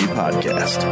Podcast. 0.00 0.84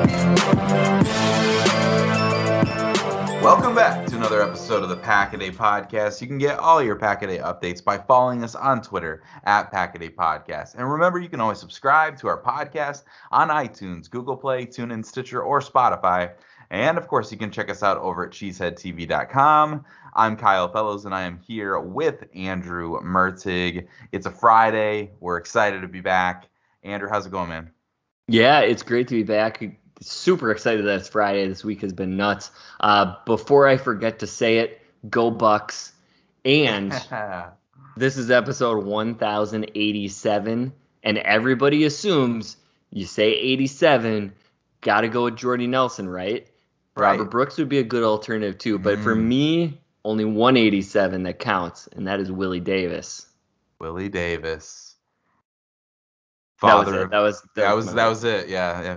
Welcome 3.43 3.75
back 3.75 4.07
to 4.07 4.17
another 4.17 4.41
episode 4.41 4.85
of 4.85 4.89
the 4.89 4.97
Pack 4.97 5.35
a 5.35 5.37
Day 5.37 5.51
Podcast. 5.51 6.21
You 6.21 6.29
can 6.29 6.39
get 6.39 6.61
all 6.61 6.81
your 6.81 6.95
Pack 6.95 7.23
a 7.23 7.27
Day 7.27 7.39
updates 7.39 7.83
by 7.83 7.99
following 7.99 8.45
us 8.45 8.55
on 8.55 8.81
Twitter 8.81 9.25
at 9.43 9.73
Pack 9.73 9.97
a 9.97 9.99
Day 9.99 10.11
Podcast. 10.11 10.77
And 10.77 10.89
remember, 10.89 11.19
you 11.19 11.29
can 11.29 11.41
always 11.41 11.59
subscribe 11.59 12.17
to 12.19 12.29
our 12.29 12.41
podcast 12.41 13.03
on 13.33 13.49
iTunes, 13.49 14.09
Google 14.09 14.37
Play, 14.37 14.65
TuneIn, 14.65 15.05
Stitcher, 15.05 15.43
or 15.43 15.59
Spotify. 15.61 16.35
And 16.71 16.97
of 16.97 17.09
course, 17.09 17.33
you 17.33 17.37
can 17.37 17.51
check 17.51 17.69
us 17.69 17.83
out 17.83 17.99
over 17.99 18.25
at 18.25 18.31
cheeseheadtv.com. 18.31 19.85
I'm 20.15 20.37
Kyle 20.37 20.73
Fellows, 20.73 21.05
and 21.05 21.15
I 21.15 21.23
am 21.23 21.39
here 21.39 21.81
with 21.81 22.25
Andrew 22.35 23.01
Mertig. 23.01 23.89
It's 24.13 24.27
a 24.27 24.31
Friday. 24.31 25.11
We're 25.19 25.39
excited 25.39 25.81
to 25.83 25.89
be 25.89 26.01
back. 26.01 26.49
Andrew, 26.85 27.09
how's 27.11 27.27
it 27.27 27.33
going, 27.33 27.49
man? 27.49 27.73
Yeah, 28.33 28.61
it's 28.61 28.83
great 28.83 29.09
to 29.09 29.15
be 29.15 29.25
back. 29.25 29.63
Super 30.01 30.51
excited 30.51 30.87
that 30.87 31.01
it's 31.01 31.09
Friday. 31.09 31.47
This 31.47 31.63
week 31.63 31.83
has 31.83 31.93
been 31.93 32.17
nuts. 32.17 32.51
Uh, 32.81 33.17
before 33.27 33.69
I 33.69 33.77
forget 33.77 34.21
to 34.21 34.27
say 34.27 34.59
it, 34.59 34.81
go 35.09 35.31
Bucks. 35.31 35.93
And 36.43 36.93
this 37.97 38.17
is 38.17 38.31
episode 38.31 38.85
1087, 38.87 40.73
and 41.05 41.19
everybody 41.19 41.85
assumes 41.85 42.57
you 42.91 43.05
say 43.05 43.33
87, 43.33 44.33
got 44.81 45.03
to 45.03 45.09
go 45.09 45.25
with 45.25 45.37
Jordy 45.37 45.67
Nelson, 45.67 46.09
right? 46.09 46.49
Right. 46.97 47.11
Robert 47.13 47.31
Brooks 47.31 47.59
would 47.59 47.69
be 47.69 47.79
a 47.81 47.85
good 47.85 48.03
alternative 48.03 48.57
too, 48.59 48.79
but 48.79 48.99
for 49.01 49.15
Mm. 49.15 49.25
me, 49.25 49.81
only 50.07 50.25
187 50.25 51.23
that 51.25 51.39
counts, 51.39 51.87
and 51.93 52.07
that 52.07 52.19
is 52.19 52.33
Willie 52.33 52.61
Davis. 52.61 53.27
Willie 53.79 54.09
Davis. 54.09 54.82
That 56.63 56.87
was 56.87 56.89
it. 56.89 57.11
That 57.11 57.19
was 57.19 57.43
that 57.57 57.73
was 57.75 57.95
that 57.95 58.09
was 58.09 58.25
it. 58.25 58.49
Yeah, 58.49 58.83
yeah. 58.83 58.97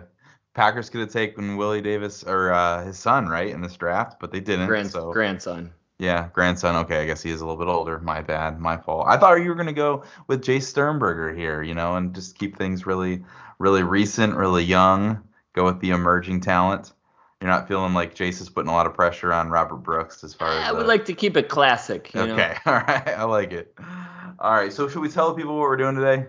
Packers 0.54 0.90
could 0.90 1.02
have 1.02 1.12
taken 1.12 1.58
Willie 1.58 1.82
Davis 1.82 2.24
or 2.24 2.54
uh, 2.54 2.86
his 2.86 2.98
son, 2.98 3.28
right, 3.28 3.50
in 3.50 3.62
this 3.62 3.76
draft, 3.76 4.20
but 4.22 4.32
they 4.32 4.40
didn't. 4.40 4.68
Grand, 4.68 4.90
so 4.90 5.12
grandson. 5.12 5.74
yeah, 6.00 6.30
grandson. 6.32 6.76
Okay, 6.78 7.02
I 7.02 7.06
guess 7.06 7.22
he 7.22 7.30
is 7.30 7.42
a 7.42 7.46
little 7.46 7.60
bit 7.60 7.70
older. 7.70 8.00
My 8.00 8.22
bad, 8.22 8.60
my 8.60 8.78
fault. 8.78 9.06
I 9.08 9.18
thought 9.18 9.36
you 9.36 9.50
were 9.50 9.56
gonna 9.56 9.74
go 9.74 10.04
with 10.28 10.44
Jay 10.44 10.60
Sternberger 10.60 11.34
here, 11.34 11.62
you 11.62 11.74
know, 11.74 11.98
and 11.98 12.16
just 12.16 12.40
keep 12.40 12.58
things 12.58 12.86
really, 12.86 13.24
really 13.60 13.84
recent, 13.84 14.36
really 14.36 14.64
young. 14.64 15.22
Go 15.54 15.66
with 15.66 15.82
the 15.82 15.90
emerging 15.90 16.42
talent. 16.42 16.94
You're 17.42 17.52
not 17.52 17.68
feeling 17.68 17.94
like 17.94 18.16
Jace 18.16 18.42
is 18.42 18.50
putting 18.50 18.70
a 18.70 18.74
lot 18.74 18.88
of 18.88 18.94
pressure 18.94 19.34
on 19.34 19.50
Robert 19.50 19.78
Brooks 19.78 20.24
as 20.24 20.34
far 20.34 20.48
as 20.50 20.68
I 20.68 20.72
would 20.72 20.86
uh, 20.86 20.88
like 20.88 21.06
to 21.06 21.14
keep 21.14 21.36
it 21.36 21.50
classic. 21.50 22.14
You 22.14 22.28
Know? 22.28 22.34
Okay, 22.34 22.56
all 22.66 22.74
right, 22.74 23.08
I 23.10 23.24
like 23.24 23.52
it. 23.52 23.78
All 24.40 24.54
right, 24.54 24.72
so 24.72 24.88
should 24.88 25.02
we 25.02 25.10
tell 25.10 25.34
people 25.34 25.54
what 25.54 25.62
we're 25.62 25.78
doing 25.78 25.96
today? 25.96 26.28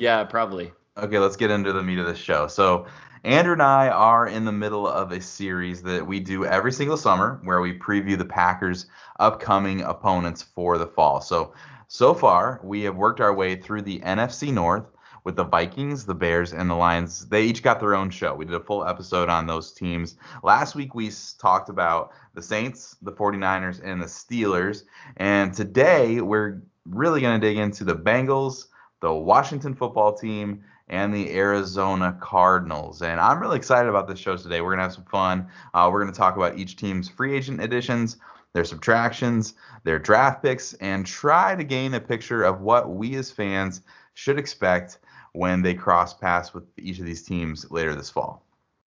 Yeah, 0.00 0.24
probably. 0.24 0.72
Okay, 0.96 1.18
let's 1.18 1.36
get 1.36 1.50
into 1.50 1.72
the 1.72 1.82
meat 1.82 1.98
of 1.98 2.06
the 2.06 2.14
show. 2.14 2.46
So, 2.46 2.86
Andrew 3.24 3.52
and 3.52 3.62
I 3.62 3.88
are 3.88 4.28
in 4.28 4.44
the 4.44 4.52
middle 4.52 4.86
of 4.86 5.10
a 5.10 5.20
series 5.20 5.82
that 5.82 6.06
we 6.06 6.20
do 6.20 6.44
every 6.44 6.72
single 6.72 6.96
summer 6.96 7.40
where 7.42 7.60
we 7.60 7.76
preview 7.76 8.16
the 8.16 8.24
Packers' 8.24 8.86
upcoming 9.18 9.82
opponents 9.82 10.42
for 10.42 10.78
the 10.78 10.86
fall. 10.86 11.20
So, 11.20 11.52
so 11.88 12.14
far, 12.14 12.60
we 12.62 12.82
have 12.82 12.96
worked 12.96 13.20
our 13.20 13.34
way 13.34 13.56
through 13.56 13.82
the 13.82 13.98
NFC 14.00 14.52
North 14.52 14.86
with 15.24 15.36
the 15.36 15.44
Vikings, 15.44 16.06
the 16.06 16.14
Bears, 16.14 16.52
and 16.52 16.70
the 16.70 16.74
Lions. 16.74 17.26
They 17.26 17.44
each 17.44 17.62
got 17.62 17.80
their 17.80 17.94
own 17.94 18.10
show. 18.10 18.34
We 18.34 18.44
did 18.44 18.54
a 18.54 18.60
full 18.60 18.86
episode 18.86 19.28
on 19.28 19.46
those 19.46 19.72
teams. 19.72 20.16
Last 20.42 20.74
week, 20.76 20.94
we 20.94 21.10
talked 21.38 21.68
about 21.68 22.12
the 22.34 22.42
Saints, 22.42 22.96
the 23.02 23.12
49ers, 23.12 23.80
and 23.82 24.00
the 24.00 24.06
Steelers. 24.06 24.84
And 25.16 25.52
today, 25.52 26.20
we're 26.20 26.62
really 26.86 27.20
going 27.20 27.40
to 27.40 27.46
dig 27.46 27.58
into 27.58 27.84
the 27.84 27.96
Bengals, 27.96 28.66
the 29.00 29.12
Washington 29.12 29.74
football 29.74 30.12
team, 30.12 30.64
and 30.88 31.12
the 31.12 31.34
Arizona 31.34 32.16
Cardinals. 32.20 33.02
And 33.02 33.20
I'm 33.20 33.40
really 33.40 33.56
excited 33.56 33.88
about 33.88 34.08
this 34.08 34.18
show 34.18 34.36
today. 34.36 34.60
We're 34.60 34.70
going 34.70 34.78
to 34.78 34.84
have 34.84 34.94
some 34.94 35.04
fun. 35.04 35.48
Uh, 35.74 35.90
we're 35.92 36.00
going 36.00 36.12
to 36.12 36.18
talk 36.18 36.36
about 36.36 36.58
each 36.58 36.76
team's 36.76 37.08
free 37.08 37.36
agent 37.36 37.60
additions, 37.60 38.16
their 38.54 38.64
subtractions, 38.64 39.54
their 39.84 39.98
draft 39.98 40.42
picks, 40.42 40.72
and 40.74 41.06
try 41.06 41.54
to 41.54 41.64
gain 41.64 41.94
a 41.94 42.00
picture 42.00 42.42
of 42.42 42.60
what 42.60 42.88
we 42.88 43.14
as 43.16 43.30
fans 43.30 43.82
should 44.14 44.38
expect 44.38 44.98
when 45.32 45.62
they 45.62 45.74
cross 45.74 46.14
paths 46.14 46.54
with 46.54 46.64
each 46.78 46.98
of 46.98 47.04
these 47.04 47.22
teams 47.22 47.70
later 47.70 47.94
this 47.94 48.10
fall. 48.10 48.42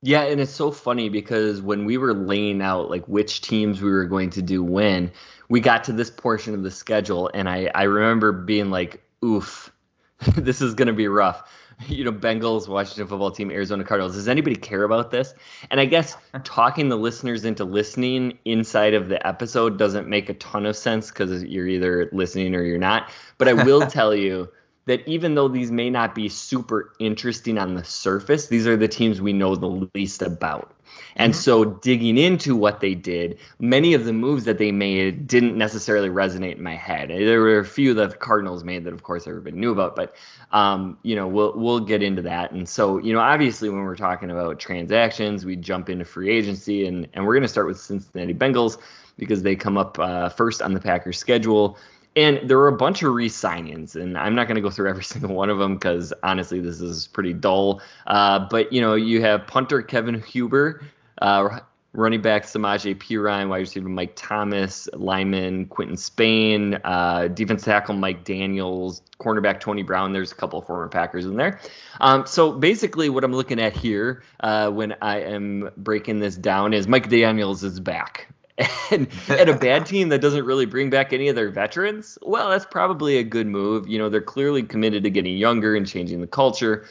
Yeah, 0.03 0.22
and 0.22 0.41
it's 0.41 0.53
so 0.53 0.70
funny 0.70 1.08
because 1.08 1.60
when 1.60 1.84
we 1.84 1.98
were 1.98 2.14
laying 2.14 2.62
out 2.62 2.88
like 2.88 3.08
which 3.08 3.41
teams 3.41 3.82
we 3.82 3.91
were 3.91 4.04
going 4.04 4.31
to 4.31 4.42
do 4.42 4.62
when, 4.62 5.10
we 5.48 5.58
got 5.58 5.84
to 5.84 5.92
this 5.92 6.10
portion 6.10 6.54
of 6.54 6.62
the 6.62 6.70
schedule, 6.70 7.31
and 7.34 7.48
I 7.48 7.69
I 7.75 7.84
remember 7.84 8.31
being 8.31 8.70
like, 8.70 9.03
"Oof, 9.25 9.72
this 10.36 10.60
is 10.60 10.74
gonna 10.74 10.92
be 10.92 11.08
rough." 11.08 11.50
You 11.86 12.04
know, 12.04 12.12
Bengals, 12.12 12.66
Washington 12.66 13.06
football 13.06 13.30
team, 13.30 13.52
Arizona 13.52 13.84
Cardinals. 13.84 14.16
Does 14.16 14.26
anybody 14.26 14.56
care 14.56 14.82
about 14.82 15.12
this? 15.12 15.32
And 15.70 15.78
I 15.78 15.84
guess 15.84 16.16
talking 16.42 16.88
the 16.88 16.96
listeners 16.96 17.44
into 17.44 17.64
listening 17.64 18.36
inside 18.44 18.94
of 18.94 19.08
the 19.08 19.24
episode 19.24 19.78
doesn't 19.78 20.08
make 20.08 20.28
a 20.28 20.34
ton 20.34 20.66
of 20.66 20.76
sense 20.76 21.08
because 21.08 21.44
you're 21.44 21.68
either 21.68 22.10
listening 22.12 22.56
or 22.56 22.64
you're 22.64 22.78
not. 22.78 23.10
But 23.38 23.46
I 23.46 23.52
will 23.52 23.86
tell 23.86 24.12
you 24.12 24.48
that 24.86 25.06
even 25.06 25.34
though 25.34 25.48
these 25.48 25.70
may 25.70 25.90
not 25.90 26.14
be 26.14 26.28
super 26.28 26.94
interesting 26.98 27.58
on 27.58 27.74
the 27.74 27.84
surface, 27.84 28.48
these 28.48 28.66
are 28.66 28.76
the 28.76 28.88
teams 28.88 29.20
we 29.20 29.32
know 29.32 29.54
the 29.54 29.88
least 29.94 30.22
about. 30.22 30.74
And 31.16 31.34
so 31.34 31.64
digging 31.64 32.19
into 32.19 32.54
what 32.56 32.81
they 32.81 32.94
did, 32.94 33.38
many 33.59 33.94
of 33.94 34.04
the 34.04 34.12
moves 34.12 34.44
that 34.44 34.59
they 34.59 34.72
made 34.72 35.26
didn't 35.26 35.56
necessarily 35.56 36.09
resonate 36.09 36.56
in 36.56 36.62
my 36.62 36.76
head. 36.76 37.11
There 37.11 37.40
were 37.40 37.58
a 37.58 37.64
few 37.64 37.94
that 37.94 38.11
the 38.11 38.17
Cardinals 38.17 38.64
made 38.64 38.84
that 38.84 38.93
of 38.93 39.02
course 39.02 39.26
everybody 39.26 39.56
knew 39.56 39.72
about, 39.72 39.96
but 39.96 40.14
um, 40.52 40.99
you 41.02 41.17
know, 41.17 41.26
we'll 41.26 41.52
we'll 41.56 41.81
get 41.81 42.02
into 42.02 42.22
that. 42.22 42.52
And 42.52 42.69
so, 42.69 42.99
you 42.99 43.12
know, 43.12 43.20
obviously 43.20 43.69
when 43.69 43.82
we're 43.82 43.96
talking 43.96 44.31
about 44.31 44.58
transactions, 44.58 45.44
we 45.44 45.56
jump 45.56 45.88
into 45.88 46.05
free 46.05 46.31
agency 46.31 46.87
and 46.87 47.08
and 47.14 47.26
we're 47.26 47.34
going 47.34 47.43
to 47.43 47.49
start 47.49 47.67
with 47.67 47.78
Cincinnati 47.78 48.34
Bengals 48.34 48.78
because 49.19 49.43
they 49.43 49.56
come 49.56 49.76
up 49.76 49.99
uh, 49.99 50.28
first 50.28 50.62
on 50.62 50.72
the 50.72 50.81
Packers 50.81 51.19
schedule. 51.19 51.76
And 52.17 52.49
there 52.49 52.56
were 52.56 52.69
a 52.69 52.76
bunch 52.76 53.02
of 53.05 53.12
re-signings, 53.12 53.94
and 53.94 54.19
I'm 54.19 54.34
not 54.34 54.49
going 54.49 54.56
to 54.56 54.61
go 54.61 54.70
through 54.70 54.88
every 54.88 55.05
single 55.14 55.34
one 55.34 55.50
of 55.50 55.58
them 55.58 55.75
because 55.75 56.12
honestly, 56.22 56.61
this 56.61 56.81
is 56.81 57.06
pretty 57.06 57.32
dull. 57.32 57.81
Uh, 58.06 58.40
but 58.50 58.72
you 58.72 58.81
know, 58.81 58.94
you 58.94 59.20
have 59.20 59.46
punter 59.46 59.82
Kevin 59.82 60.20
Huber, 60.22 60.82
uh, 61.20 61.61
running 61.93 62.23
back 62.23 62.44
Samaje 62.44 62.94
Perine, 62.97 63.49
wide 63.49 63.59
receiver 63.59 63.88
Mike 63.88 64.12
Thomas, 64.15 64.88
lineman 64.93 65.67
Quinton 65.67 65.97
Spain, 65.97 66.79
uh, 66.85 67.29
defense 67.29 67.65
tackle 67.65 67.94
Mike 67.94 68.25
Daniels, 68.25 69.03
cornerback 69.20 69.61
Tony 69.61 69.82
Brown. 69.82 70.12
There's 70.12 70.32
a 70.32 70.35
couple 70.35 70.59
of 70.59 70.67
former 70.67 70.88
Packers 70.88 71.26
in 71.26 71.37
there. 71.37 71.61
Um, 72.00 72.26
so 72.26 72.53
basically, 72.53 73.09
what 73.09 73.25
I'm 73.25 73.32
looking 73.32 73.61
at 73.61 73.76
here 73.76 74.23
uh, 74.41 74.70
when 74.70 74.94
I 75.03 75.20
am 75.20 75.70
breaking 75.76 76.20
this 76.20 76.37
down 76.37 76.75
is 76.75 76.87
Mike 76.87 77.09
Daniels 77.09 77.65
is 77.65 77.81
back 77.81 78.29
And, 78.91 79.06
and 79.29 79.50
a 79.50 79.56
bad 79.56 79.85
team 79.87 80.09
that 80.09 80.20
doesn't 80.20 80.44
really 80.44 80.65
bring 80.65 80.88
back 80.88 81.12
any 81.12 81.29
of 81.29 81.37
their 81.37 81.50
veterans, 81.50 82.17
well, 82.23 82.49
that's 82.49 82.65
probably 82.65 83.19
a 83.19 83.23
good 83.23 83.47
move. 83.47 83.87
You 83.87 83.99
know, 83.99 84.09
they're 84.09 84.23
clearly 84.23 84.62
committed 84.62 85.05
to 85.05 85.11
getting 85.11 85.37
younger 85.37 85.76
and 85.76 85.87
changing 85.87 86.23
the 86.23 86.26
culture. 86.26 86.87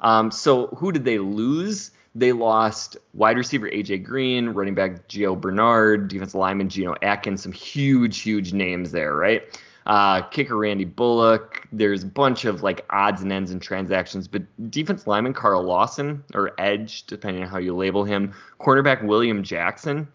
Um, 0.00 0.30
so 0.30 0.68
who 0.68 0.92
did 0.92 1.04
they 1.04 1.18
lose? 1.18 1.90
They 2.14 2.32
lost 2.32 2.96
wide 3.14 3.36
receiver 3.36 3.68
AJ 3.68 4.02
Green, 4.02 4.48
running 4.48 4.74
back 4.74 5.06
Gio 5.08 5.40
Bernard, 5.40 6.08
defensive 6.08 6.34
lineman 6.34 6.68
Geno 6.68 6.94
Atkins, 7.02 7.42
some 7.42 7.52
huge, 7.52 8.20
huge 8.20 8.52
names 8.52 8.90
there, 8.90 9.14
right? 9.14 9.42
Uh, 9.86 10.22
kicker 10.22 10.56
Randy 10.56 10.84
Bullock. 10.84 11.66
There's 11.72 12.02
a 12.02 12.06
bunch 12.06 12.44
of 12.44 12.62
like 12.62 12.84
odds 12.90 13.22
and 13.22 13.32
ends 13.32 13.50
and 13.50 13.62
transactions, 13.62 14.28
but 14.28 14.42
defense 14.70 15.06
lineman 15.06 15.34
Carl 15.34 15.62
Lawson 15.62 16.24
or 16.34 16.52
Edge, 16.58 17.06
depending 17.06 17.44
on 17.44 17.48
how 17.48 17.58
you 17.58 17.74
label 17.74 18.04
him, 18.04 18.34
cornerback 18.60 19.04
William 19.04 19.42
Jackson. 19.42 20.06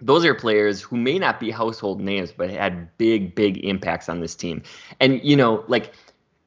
Those 0.00 0.24
are 0.24 0.34
players 0.34 0.82
who 0.82 0.96
may 0.96 1.18
not 1.18 1.40
be 1.40 1.50
household 1.50 2.00
names, 2.00 2.32
but 2.32 2.50
had 2.50 2.96
big, 2.98 3.34
big 3.34 3.64
impacts 3.64 4.08
on 4.08 4.20
this 4.20 4.34
team. 4.34 4.62
And 5.00 5.22
you 5.24 5.36
know, 5.36 5.64
like 5.68 5.92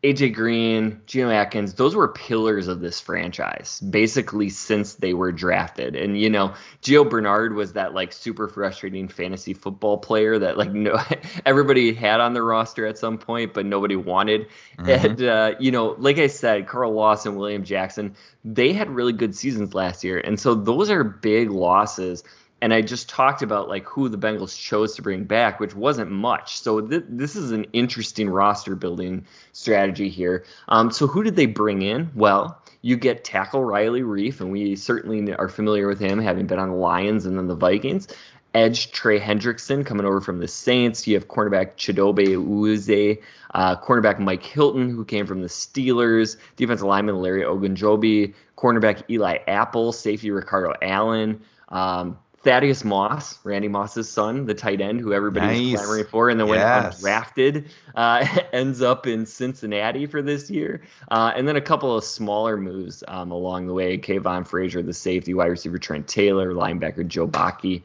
AJ 0.04 0.36
Green, 0.36 1.02
Geno 1.08 1.32
Atkins, 1.32 1.74
those 1.74 1.96
were 1.96 2.08
pillars 2.08 2.68
of 2.68 2.82
this 2.82 3.00
franchise 3.00 3.80
basically 3.80 4.48
since 4.50 4.94
they 4.94 5.16
were 5.16 5.32
drafted. 5.32 5.96
And 5.96 6.20
you 6.20 6.30
know, 6.30 6.54
Gio 6.84 7.10
Bernard 7.10 7.56
was 7.56 7.74
that 7.74 7.96
like 7.96 8.14
super 8.14 8.48
frustrating 8.48 9.08
fantasy 9.08 9.56
football 9.56 9.98
player 9.98 10.38
that 10.38 10.56
like 10.56 10.72
no 10.72 10.98
everybody 11.48 11.94
had 11.94 12.20
on 12.20 12.34
the 12.34 12.44
roster 12.44 12.86
at 12.86 13.00
some 13.00 13.18
point, 13.18 13.56
but 13.56 13.66
nobody 13.66 13.96
wanted. 13.96 14.48
Mm-hmm. 14.78 14.90
And 14.90 15.24
uh, 15.24 15.56
you 15.60 15.72
know, 15.72 15.96
like 15.98 16.20
I 16.20 16.28
said, 16.28 16.68
Carl 16.68 16.94
Lawson, 16.94 17.36
William 17.36 17.64
Jackson, 17.64 18.16
they 18.46 18.74
had 18.74 18.92
really 18.92 19.14
good 19.14 19.36
seasons 19.36 19.74
last 19.74 20.04
year, 20.04 20.20
and 20.20 20.40
so 20.40 20.54
those 20.54 20.92
are 20.92 21.04
big 21.04 21.50
losses 21.50 22.24
and 22.62 22.74
I 22.74 22.82
just 22.82 23.08
talked 23.10 23.42
about 23.42 23.70
like 23.70 23.86
who 23.86 24.10
the 24.10 24.18
Bengals 24.18 24.60
chose 24.60 24.96
to 24.96 25.02
bring 25.02 25.26
back, 25.26 25.60
which 25.60 25.76
wasn't 25.76 26.12
much. 26.12 26.60
So 26.60 26.82
th- 26.82 27.04
this 27.08 27.36
is 27.36 27.52
an 27.52 27.66
interesting 27.74 28.30
roster 28.30 28.76
building 28.76 29.26
strategy 29.52 30.10
here. 30.10 30.46
Um, 30.68 30.92
so 30.92 31.08
who 31.08 31.24
did 31.24 31.36
they 31.36 31.46
bring 31.46 31.82
in? 31.82 32.10
Well, 32.16 32.62
you 32.82 32.96
get 32.96 33.24
tackle 33.24 33.64
Riley 33.64 34.02
Reiff, 34.02 34.40
and 34.40 34.52
we 34.52 34.76
certainly 34.76 35.34
are 35.34 35.50
familiar 35.50 35.88
with 35.88 36.00
him, 36.00 36.20
having 36.20 36.48
been 36.48 36.60
on 36.60 36.70
the 36.70 36.76
Lions 36.76 37.26
and 37.26 37.38
then 37.38 37.48
the 37.48 37.56
Vikings. 37.56 38.08
Edge 38.54 38.92
Trey 38.92 39.20
Hendrickson 39.20 39.86
coming 39.86 40.06
over 40.06 40.20
from 40.20 40.40
the 40.40 40.48
Saints. 40.48 41.06
You 41.06 41.14
have 41.16 41.28
cornerback 41.28 41.76
Chidobe 41.76 42.30
Awuzie, 42.30 43.22
uh, 43.54 43.76
cornerback 43.76 44.20
Mike 44.20 44.44
Hilton, 44.44 44.90
who 44.90 45.06
came 45.06 45.28
from 45.28 45.42
the 45.42 45.48
Steelers, 45.48 46.38
defensive 46.56 46.88
lineman 46.88 47.22
Larry 47.22 47.44
Ogunjobi, 47.44 48.34
cornerback 48.58 49.04
Eli 49.12 49.38
Apple, 49.48 49.92
safety 49.92 50.32
Ricardo 50.32 50.74
Allen. 50.82 51.42
Um, 51.70 52.18
Thaddeus 52.48 52.86
Moss, 52.86 53.40
Randy 53.44 53.68
Moss's 53.68 54.10
son, 54.10 54.46
the 54.46 54.54
tight 54.54 54.80
end 54.80 55.02
who 55.02 55.12
everybody 55.12 55.48
nice. 55.48 55.72
was 55.74 55.82
clamoring 55.82 56.06
for, 56.06 56.30
and 56.30 56.40
then 56.40 56.48
when 56.48 56.60
yes. 56.60 57.02
undrafted, 57.02 57.68
uh, 57.94 58.26
ends 58.54 58.82
up 58.82 59.06
in 59.06 59.26
Cincinnati 59.26 60.06
for 60.06 60.22
this 60.22 60.50
year. 60.50 60.82
Uh, 61.12 61.34
and 61.36 61.46
then 61.46 61.58
a 61.58 61.62
couple 61.62 61.94
of 61.94 62.06
smaller 62.06 62.56
moves 62.56 63.04
um, 63.10 63.32
along 63.32 63.68
the 63.68 63.74
way: 63.74 63.98
Kavon 63.98 64.48
Frazier, 64.48 64.82
the 64.82 64.94
safety, 64.94 65.34
wide 65.34 65.48
receiver 65.48 65.78
Trent 65.78 66.08
Taylor, 66.08 66.54
linebacker 66.54 67.06
Joe 67.06 67.28
Baki, 67.28 67.82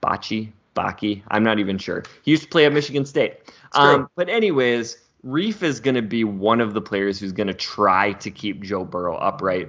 Bachi, 0.00 0.52
Baki. 0.76 1.22
I'm 1.26 1.42
not 1.42 1.58
even 1.58 1.76
sure. 1.76 2.04
He 2.22 2.30
used 2.30 2.44
to 2.44 2.48
play 2.48 2.64
at 2.64 2.72
Michigan 2.72 3.06
State. 3.06 3.40
Um, 3.72 4.08
but 4.14 4.28
anyways, 4.28 4.98
Reiff 5.26 5.64
is 5.64 5.80
going 5.80 5.96
to 5.96 6.02
be 6.02 6.22
one 6.22 6.60
of 6.60 6.74
the 6.74 6.80
players 6.80 7.18
who's 7.18 7.32
going 7.32 7.48
to 7.48 7.54
try 7.54 8.12
to 8.12 8.30
keep 8.30 8.62
Joe 8.62 8.84
Burrow 8.84 9.16
upright 9.16 9.68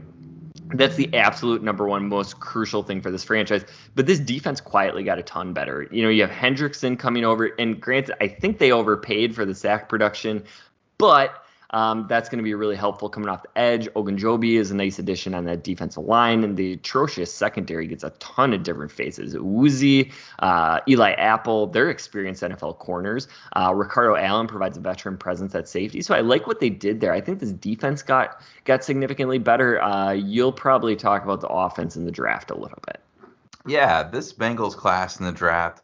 that's 0.74 0.96
the 0.96 1.14
absolute 1.16 1.64
number 1.64 1.88
one 1.88 2.08
most 2.08 2.40
crucial 2.40 2.84
thing 2.84 3.02
for 3.02 3.12
this 3.12 3.24
franchise. 3.24 3.66
But 3.96 4.06
this 4.06 4.20
defense 4.20 4.62
quietly 4.62 5.04
got 5.04 5.20
a 5.20 5.24
ton 5.24 5.54
better. 5.54 5.88
You 5.92 6.04
know, 6.04 6.10
you 6.10 6.22
have 6.22 6.32
Hendrickson 6.32 6.98
coming 7.00 7.26
over, 7.26 7.46
and 7.60 7.80
granted, 7.80 8.16
I 8.22 8.28
think 8.28 8.60
they 8.60 8.72
overpaid 8.72 9.34
for 9.36 9.46
the 9.46 9.56
sack 9.56 9.90
production, 9.90 10.44
but 10.98 11.44
um, 11.72 12.06
that's 12.08 12.30
going 12.30 12.38
to 12.38 12.44
be 12.44 12.54
really 12.54 12.76
helpful 12.76 13.10
coming 13.10 13.30
off 13.30 13.44
the 13.44 13.58
edge. 13.58 13.88
Ogunjobi 13.90 14.54
is 14.54 14.72
a 14.72 14.76
nice 14.76 15.00
addition 15.00 15.34
on 15.34 15.46
that 15.46 15.64
defensive 15.64 16.04
line, 16.04 16.44
and 16.44 16.56
the 16.56 16.74
atrocious 16.74 17.34
secondary 17.34 17.88
gets 17.88 18.04
a 18.04 18.12
ton 18.20 18.54
of 18.54 18.64
different 18.64 18.92
faces. 18.92 19.36
Awuzie, 19.36 20.12
uh, 20.40 20.80
Eli 20.88 21.12
Apple, 21.12 21.68
they're 21.68 21.90
experienced 21.90 22.42
NFL 22.42 22.78
corners. 22.80 23.28
Uh, 23.54 23.74
Ricardo 23.76 24.16
Allen 24.16 24.48
provides 24.48 24.78
a 24.78 24.82
veteran 24.82 25.18
presence 25.18 25.54
at 25.56 25.68
safety, 25.68 26.02
so 26.02 26.16
I 26.16 26.22
like 26.22 26.48
what 26.48 26.60
they 26.60 26.70
did 26.70 27.02
there. 27.02 27.14
I 27.14 27.22
think 27.22 27.40
this 27.40 27.52
defense 27.52 28.02
got 28.02 28.42
got 28.64 28.84
significantly 28.84 29.38
better. 29.38 29.82
Uh, 29.82 30.12
you'll 30.12 30.54
probably 30.54 30.96
talk 30.96 31.24
about 31.24 31.42
the 31.42 31.48
offense 31.48 31.96
in 31.98 32.06
the 32.06 32.12
draft 32.12 32.52
a 32.52 32.56
little 32.56 32.80
bit. 32.86 33.02
Yeah, 33.66 34.04
this 34.04 34.32
Bengals 34.32 34.76
class 34.76 35.20
in 35.20 35.26
the 35.26 35.32
draft 35.34 35.82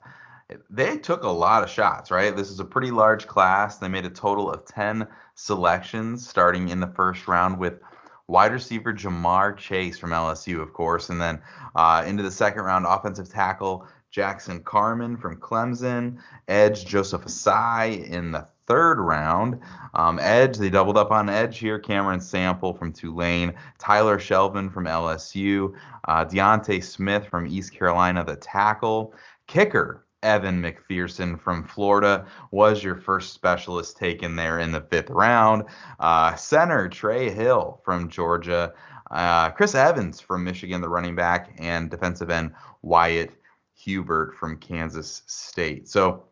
they 0.69 0.97
took 0.97 1.24
a 1.24 1.30
lot 1.30 1.63
of 1.63 1.69
shots, 1.69 2.12
right? 2.12 2.35
This 2.35 2.50
is 2.50 2.59
a 2.59 2.65
pretty 2.65 2.91
large 2.91 3.27
class. 3.27 3.77
They 3.77 3.88
made 3.88 4.06
a 4.06 4.09
total 4.09 4.51
of 4.51 4.65
10 4.65 5.07
selections 5.35 6.27
starting 6.27 6.69
in 6.69 6.80
the 6.80 6.88
first 6.88 7.27
round 7.27 7.57
with 7.57 7.80
wide 8.27 8.51
receiver 8.51 8.94
Ja'Marr 8.94 9.57
Chase 9.57 9.97
from 9.97 10.12
LSU, 10.12 10.62
of 10.62 10.74
course, 10.74 11.09
and 11.09 11.19
then 11.19 11.41
uh, 11.75 12.03
into 12.06 12.24
the 12.24 12.31
second 12.31 12.63
round, 12.63 12.85
offensive 12.88 13.30
tackle 13.30 13.88
Jackson 14.12 14.62
Carman 14.62 15.18
from 15.18 15.38
Clemson, 15.38 16.19
edge 16.47 16.85
Joseph 16.85 17.24
Ossai 17.24 18.07
in 18.09 18.31
the 18.31 18.47
third 18.68 19.00
round. 19.00 19.59
Um, 19.94 20.19
edge, 20.19 20.57
they 20.57 20.69
doubled 20.69 20.97
up 20.97 21.12
on 21.12 21.30
edge 21.30 21.57
here. 21.57 21.80
Cameron 21.80 22.21
Sample 22.21 22.74
from 22.74 22.94
Tulane, 22.94 23.53
Tyler 23.80 24.19
Shelvin 24.19 24.71
from 24.71 24.85
LSU, 24.85 25.74
uh, 26.07 26.24
D'Ante 26.25 26.80
Smith 26.80 27.25
from 27.27 27.47
East 27.47 27.74
Carolina, 27.74 28.24
the 28.24 28.35
tackle. 28.35 29.13
Kicker, 29.47 30.06
Evan 30.24 30.62
McPherson 30.62 31.40
from 31.40 31.64
Florida 31.64 32.25
was 32.52 32.84
your 32.84 32.96
first 32.96 33.34
specialist 33.34 33.98
taken 33.98 34.36
there 34.36 34.60
in 34.60 34.72
the 34.72 34.81
fifth 34.81 35.10
round. 35.10 35.66
Uh, 36.00 36.36
center 36.36 36.90
Trey 36.90 37.30
Hill 37.30 37.81
from 37.84 38.10
Georgia. 38.10 38.74
Uh, 39.12 39.52
Chris 39.52 39.75
Evans 39.75 40.20
from 40.20 40.44
Michigan, 40.44 40.81
the 40.81 40.90
running 40.90 41.16
back, 41.16 41.54
and 41.60 41.92
defensive 41.92 42.31
end 42.31 42.52
Wyatt 42.81 43.31
Hubert 43.75 44.36
from 44.36 44.58
Kansas 44.58 45.22
State. 45.28 45.88
So 45.88 46.24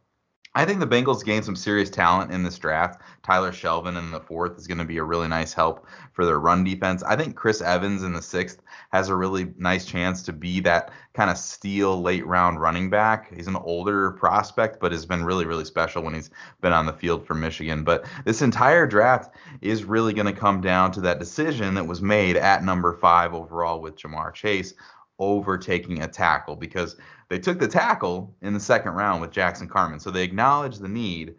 I 0.53 0.65
think 0.65 0.81
the 0.81 0.88
Bengals 0.88 1.24
gained 1.24 1.45
some 1.45 1.56
serious 1.56 1.89
talent 1.89 2.31
in 2.31 2.44
this 2.44 2.57
draft. 2.57 3.01
Tyler 3.24 3.53
Shelvin 3.53 3.98
in 3.98 4.12
the 4.12 4.19
fourth 4.19 4.57
is 4.57 4.68
going 4.68 4.80
to 4.80 4.86
be 4.86 4.98
a 4.98 5.03
really 5.03 5.30
nice 5.30 5.53
help 5.53 5.88
for 6.12 6.25
their 6.25 6.42
run 6.42 6.65
defense. 6.65 7.03
I 7.03 7.15
think 7.15 7.38
Chris 7.38 7.62
Evans 7.62 8.03
in 8.03 8.12
the 8.12 8.21
sixth 8.21 8.62
has 8.92 9.07
a 9.07 9.15
really 9.15 9.53
nice 9.57 9.86
chance 9.86 10.24
to 10.24 10.33
be 10.33 10.59
that 10.62 10.92
kind 11.13 11.30
of 11.30 11.38
steal 11.38 12.01
late 12.01 12.25
round 12.25 12.59
running 12.59 12.89
back. 12.89 13.33
He's 13.33 13.48
an 13.48 13.56
older 13.56 14.12
prospect, 14.12 14.81
but 14.81 14.92
has 14.92 15.06
been 15.06 15.24
really, 15.24 15.45
really 15.45 15.63
special 15.63 16.03
when 16.03 16.15
he's 16.15 16.31
been 16.59 16.74
on 16.74 16.86
the 16.86 16.94
field 16.94 17.25
for 17.25 17.33
Michigan. 17.33 17.86
But 17.86 18.06
this 18.25 18.41
entire 18.41 18.86
draft 18.86 19.34
is 19.62 19.86
really 19.86 20.13
going 20.13 20.34
to 20.34 20.38
come 20.38 20.60
down 20.60 20.91
to 20.93 21.01
that 21.01 21.20
decision 21.20 21.75
that 21.75 21.88
was 21.88 22.01
made 22.01 22.36
at 22.36 22.65
number 22.65 22.91
five 22.91 23.34
overall 23.34 23.79
with 23.79 23.96
Ja'Marr 23.96 24.34
Chase 24.34 24.74
overtaking 25.22 26.01
a 26.01 26.08
tackle 26.08 26.58
because 26.58 26.98
they 27.30 27.40
took 27.40 27.60
the 27.60 27.68
tackle 27.68 28.36
in 28.42 28.54
the 28.54 28.60
second 28.60 28.92
round 28.94 29.22
with 29.22 29.32
Jackson 29.32 29.70
Carman. 29.70 30.00
So 30.00 30.12
they 30.12 30.24
acknowledged 30.24 30.82
the 30.82 30.90
need. 30.90 31.36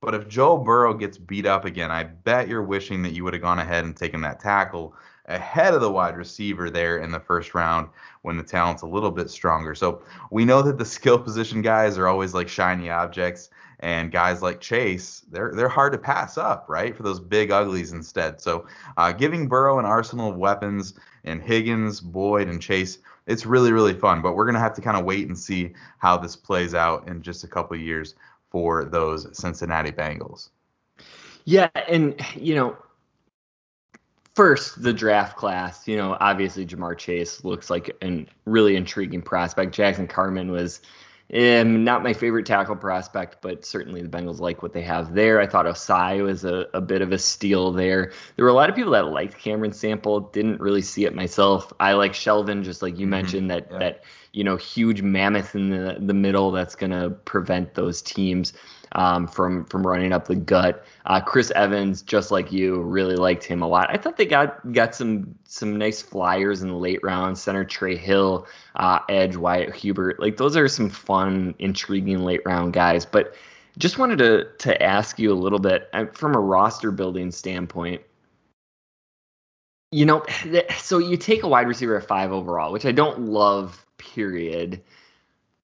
But 0.00 0.14
if 0.14 0.26
Joe 0.26 0.58
Burrow 0.58 0.94
gets 0.94 1.18
beat 1.18 1.46
up 1.46 1.64
again, 1.64 1.90
I 1.90 2.04
bet 2.04 2.48
you're 2.48 2.62
wishing 2.62 3.02
that 3.02 3.12
you 3.12 3.22
would 3.22 3.34
have 3.34 3.42
gone 3.42 3.58
ahead 3.58 3.84
and 3.84 3.96
taken 3.96 4.22
that 4.22 4.40
tackle 4.40 4.96
ahead 5.26 5.72
of 5.72 5.80
the 5.80 5.90
wide 5.90 6.16
receiver 6.16 6.68
there 6.68 6.98
in 6.98 7.10
the 7.10 7.20
first 7.20 7.54
round 7.54 7.88
when 8.22 8.36
the 8.36 8.42
talent's 8.42 8.82
a 8.82 8.86
little 8.86 9.10
bit 9.10 9.30
stronger. 9.30 9.74
So 9.74 10.02
we 10.30 10.44
know 10.44 10.62
that 10.62 10.78
the 10.78 10.84
skill 10.96 11.18
position 11.18 11.62
guys 11.62 11.96
are 11.98 12.08
always 12.08 12.34
like 12.34 12.48
shiny 12.48 12.90
objects 12.90 13.50
and 13.80 14.10
guys 14.10 14.40
like 14.40 14.60
Chase, 14.60 15.24
they're 15.30 15.52
they're 15.54 15.68
hard 15.68 15.92
to 15.92 15.98
pass 15.98 16.38
up, 16.38 16.66
right? 16.68 16.96
For 16.96 17.02
those 17.02 17.20
big 17.20 17.50
uglies 17.50 17.92
instead. 17.92 18.40
So 18.40 18.66
uh, 18.96 19.12
giving 19.12 19.48
Burrow 19.48 19.78
an 19.78 19.84
arsenal 19.84 20.30
of 20.30 20.36
weapons 20.36 20.94
and 21.24 21.42
Higgins, 21.42 22.00
Boyd, 22.00 22.48
and 22.48 22.60
Chase 22.60 22.98
it's 23.26 23.46
really 23.46 23.72
really 23.72 23.94
fun. 23.94 24.22
But 24.22 24.34
we're 24.34 24.46
gonna 24.46 24.60
have 24.60 24.74
to 24.74 24.80
kind 24.80 24.96
of 24.96 25.04
wait 25.04 25.28
and 25.28 25.38
see 25.38 25.72
how 25.98 26.16
this 26.16 26.36
plays 26.36 26.74
out 26.74 27.08
in 27.08 27.22
just 27.22 27.44
a 27.44 27.48
couple 27.48 27.76
years 27.76 28.14
for 28.50 28.84
those 28.84 29.26
Cincinnati 29.36 29.90
Bengals. 29.90 30.50
Yeah, 31.44 31.68
and 31.88 32.14
you 32.34 32.54
know, 32.54 32.76
first 34.34 34.82
the 34.82 34.92
draft 34.92 35.36
class. 35.36 35.86
You 35.88 35.96
know, 35.96 36.16
obviously 36.20 36.66
Ja'Marr 36.66 36.96
Chase 36.96 37.44
looks 37.44 37.70
like 37.70 37.90
a 38.02 38.26
really 38.44 38.76
intriguing 38.76 39.22
prospect. 39.22 39.74
Jackson 39.74 40.06
Carman 40.06 40.50
was 40.50 40.80
um, 41.32 41.84
not 41.84 42.02
my 42.02 42.12
favorite 42.12 42.44
tackle 42.44 42.76
prospect, 42.76 43.38
but 43.40 43.64
certainly 43.64 44.02
the 44.02 44.08
Bengals 44.08 44.40
like 44.40 44.62
what 44.62 44.74
they 44.74 44.82
have 44.82 45.14
there. 45.14 45.40
I 45.40 45.46
thought 45.46 45.64
Ossai 45.64 46.22
was 46.22 46.44
a, 46.44 46.66
a 46.74 46.82
bit 46.82 47.00
of 47.00 47.12
a 47.12 47.18
steal 47.18 47.72
there. 47.72 48.12
There 48.36 48.44
were 48.44 48.50
a 48.50 48.54
lot 48.54 48.68
of 48.68 48.76
people 48.76 48.92
that 48.92 49.06
liked 49.06 49.38
Cameron 49.38 49.72
Sample, 49.72 50.20
didn't 50.20 50.60
really 50.60 50.82
see 50.82 51.06
it 51.06 51.14
myself. 51.14 51.72
I 51.80 51.94
like 51.94 52.12
Shelvin, 52.12 52.62
just 52.62 52.82
like 52.82 52.98
you 52.98 53.04
mm-hmm. 53.04 53.10
mentioned, 53.10 53.50
that 53.50 53.68
yeah. 53.70 53.78
that 53.78 54.04
you 54.32 54.44
know 54.44 54.56
huge 54.56 55.00
mammoth 55.00 55.54
in 55.54 55.70
the 55.70 55.96
the 55.98 56.14
middle 56.14 56.50
that's 56.50 56.74
going 56.74 56.92
to 56.92 57.10
prevent 57.24 57.74
those 57.74 58.02
teams. 58.02 58.52
Um, 58.94 59.26
from 59.26 59.64
from 59.64 59.86
running 59.86 60.12
up 60.12 60.26
the 60.26 60.36
gut. 60.36 60.84
Uh, 61.06 61.20
Chris 61.20 61.50
Evans, 61.52 62.02
just 62.02 62.30
like 62.30 62.52
you, 62.52 62.80
really 62.80 63.16
liked 63.16 63.44
him 63.44 63.62
a 63.62 63.68
lot. 63.68 63.90
I 63.90 63.96
thought 63.96 64.16
they 64.16 64.26
got 64.26 64.72
got 64.72 64.94
some 64.94 65.34
some 65.44 65.76
nice 65.76 66.00
flyers 66.00 66.62
in 66.62 66.68
the 66.68 66.76
late 66.76 67.02
rounds. 67.02 67.40
Center 67.42 67.64
Trey 67.64 67.96
Hill, 67.96 68.46
uh, 68.76 69.00
edge 69.08 69.36
Wyatt 69.36 69.74
Hubert, 69.74 70.20
like 70.20 70.36
those 70.36 70.56
are 70.56 70.68
some 70.68 70.88
fun, 70.88 71.54
intriguing 71.58 72.24
late 72.24 72.42
round 72.44 72.72
guys. 72.72 73.04
But 73.04 73.34
just 73.78 73.98
wanted 73.98 74.18
to 74.18 74.48
to 74.58 74.82
ask 74.82 75.18
you 75.18 75.32
a 75.32 75.34
little 75.34 75.58
bit 75.58 75.88
uh, 75.92 76.06
from 76.12 76.34
a 76.34 76.40
roster 76.40 76.90
building 76.90 77.30
standpoint 77.30 78.02
you 79.94 80.04
know, 80.04 80.24
so 80.76 80.98
you 80.98 81.16
take 81.16 81.44
a 81.44 81.48
wide 81.48 81.68
receiver 81.68 81.96
at 81.96 82.06
five 82.06 82.32
overall, 82.32 82.72
which 82.72 82.84
I 82.84 82.92
don't 82.92 83.20
love, 83.20 83.86
period. 83.96 84.82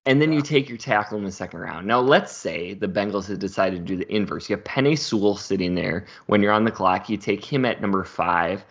And 0.07 0.21
then 0.21 0.33
yeah. 0.33 0.37
you 0.37 0.43
take 0.43 0.69
your 0.69 0.79
tackle 0.79 1.19
in 1.19 1.25
the 1.25 1.33
second 1.33 1.61
round. 1.61 1.87
Now, 1.87 2.01
let's 2.01 2.33
say 2.33 2.75
the 2.75 2.89
Bengals 2.89 3.29
had 3.29 3.39
decided 3.39 3.81
to 3.81 3.85
do 3.85 3.97
the 3.97 4.15
inverse. 4.15 4.49
You 4.49 4.57
have 4.57 4.65
Penei 4.65 4.99
Sewell 4.99 5.37
sitting 5.37 5.75
there 5.75 6.07
when 6.27 6.43
you're 6.43 6.53
on 6.53 6.65
the 6.65 6.71
clock. 6.71 7.11
You 7.11 7.17
take 7.17 7.45
him 7.45 7.65
at 7.65 7.81
number 7.81 8.03
five. 8.05 8.65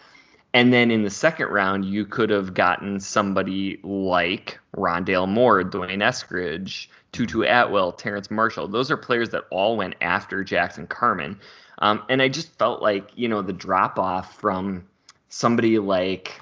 And 0.53 0.73
then 0.73 0.89
in 0.89 1.03
the 1.03 1.11
second 1.11 1.47
round, 1.49 1.85
you 1.85 2.05
could 2.05 2.31
have 2.31 2.55
gotten 2.55 2.99
somebody 2.99 3.79
like 3.83 4.59
Rondale 4.75 5.27
Moore, 5.27 5.63
D'Wayne 5.63 5.99
Eskridge, 5.99 6.87
Tutu 7.11 7.43
Atwell, 7.43 7.91
Terrence 7.91 8.31
Marshall. 8.31 8.67
Those 8.67 8.89
are 8.89 8.97
players 8.97 9.29
that 9.29 9.43
all 9.51 9.77
went 9.77 9.95
after 10.01 10.43
Jackson 10.43 10.87
Carman. 10.87 11.39
Um, 11.77 12.03
and 12.09 12.21
I 12.21 12.29
just 12.29 12.57
felt 12.57 12.81
like, 12.81 13.11
you 13.15 13.27
know, 13.27 13.43
the 13.43 13.53
drop 13.53 13.99
off 13.99 14.39
from 14.39 14.87
somebody 15.29 15.77
like 15.77 16.41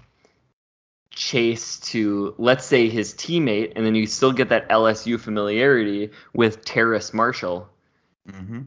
Chase 1.18 1.80
to 1.80 2.36
let's 2.38 2.64
say 2.64 2.90
his 2.90 3.12
teammate, 3.16 3.74
and 3.76 3.84
then 3.84 3.96
you 3.96 4.06
still 4.06 4.32
get 4.32 4.50
that 4.50 4.70
LSU 4.70 5.20
familiarity 5.20 6.12
with 6.34 6.64
Terrace 6.64 7.12
Marshall. 7.12 7.68
Mm-hmm. 8.30 8.62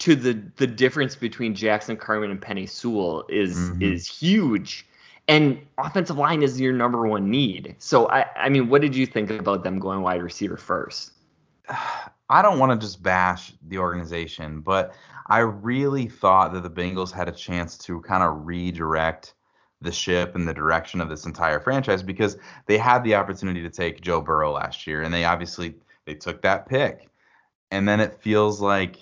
To 0.00 0.14
the 0.14 0.40
the 0.56 0.66
difference 0.68 1.16
between 1.16 1.56
Jackson 1.56 1.96
Carman 1.96 2.30
and 2.30 2.40
Penei 2.40 2.68
Sewell 2.68 3.24
is 3.28 3.56
mm-hmm. 3.56 3.82
is 3.82 4.06
huge, 4.06 4.86
and 5.26 5.58
offensive 5.76 6.16
line 6.16 6.44
is 6.44 6.60
your 6.60 6.72
number 6.72 7.04
one 7.04 7.30
need. 7.30 7.74
So 7.80 8.08
I 8.08 8.26
I 8.36 8.48
mean, 8.48 8.68
what 8.68 8.80
did 8.80 8.94
you 8.94 9.04
think 9.04 9.30
about 9.30 9.64
them 9.64 9.80
going 9.80 10.02
wide 10.02 10.22
receiver 10.22 10.56
first? 10.56 11.10
I 12.28 12.42
don't 12.42 12.60
want 12.60 12.80
to 12.80 12.86
just 12.86 13.02
bash 13.02 13.52
the 13.66 13.78
organization, 13.78 14.60
but 14.60 14.94
I 15.26 15.38
really 15.38 16.06
thought 16.06 16.52
that 16.52 16.62
the 16.62 16.70
Bengals 16.70 17.10
had 17.10 17.28
a 17.28 17.32
chance 17.32 17.76
to 17.78 18.00
kind 18.02 18.22
of 18.22 18.46
redirect 18.46 19.34
the 19.80 19.92
ship 19.92 20.34
and 20.34 20.48
the 20.48 20.54
direction 20.54 21.00
of 21.00 21.08
this 21.08 21.26
entire 21.26 21.60
franchise 21.60 22.02
because 22.02 22.36
they 22.66 22.78
had 22.78 23.04
the 23.04 23.14
opportunity 23.14 23.62
to 23.62 23.70
take 23.70 24.00
Joe 24.00 24.20
Burrow 24.20 24.52
last 24.52 24.86
year 24.86 25.02
and 25.02 25.12
they 25.12 25.24
obviously 25.24 25.74
they 26.06 26.14
took 26.14 26.42
that 26.42 26.68
pick. 26.68 27.08
And 27.70 27.88
then 27.88 28.00
it 28.00 28.22
feels 28.22 28.60
like 28.60 28.96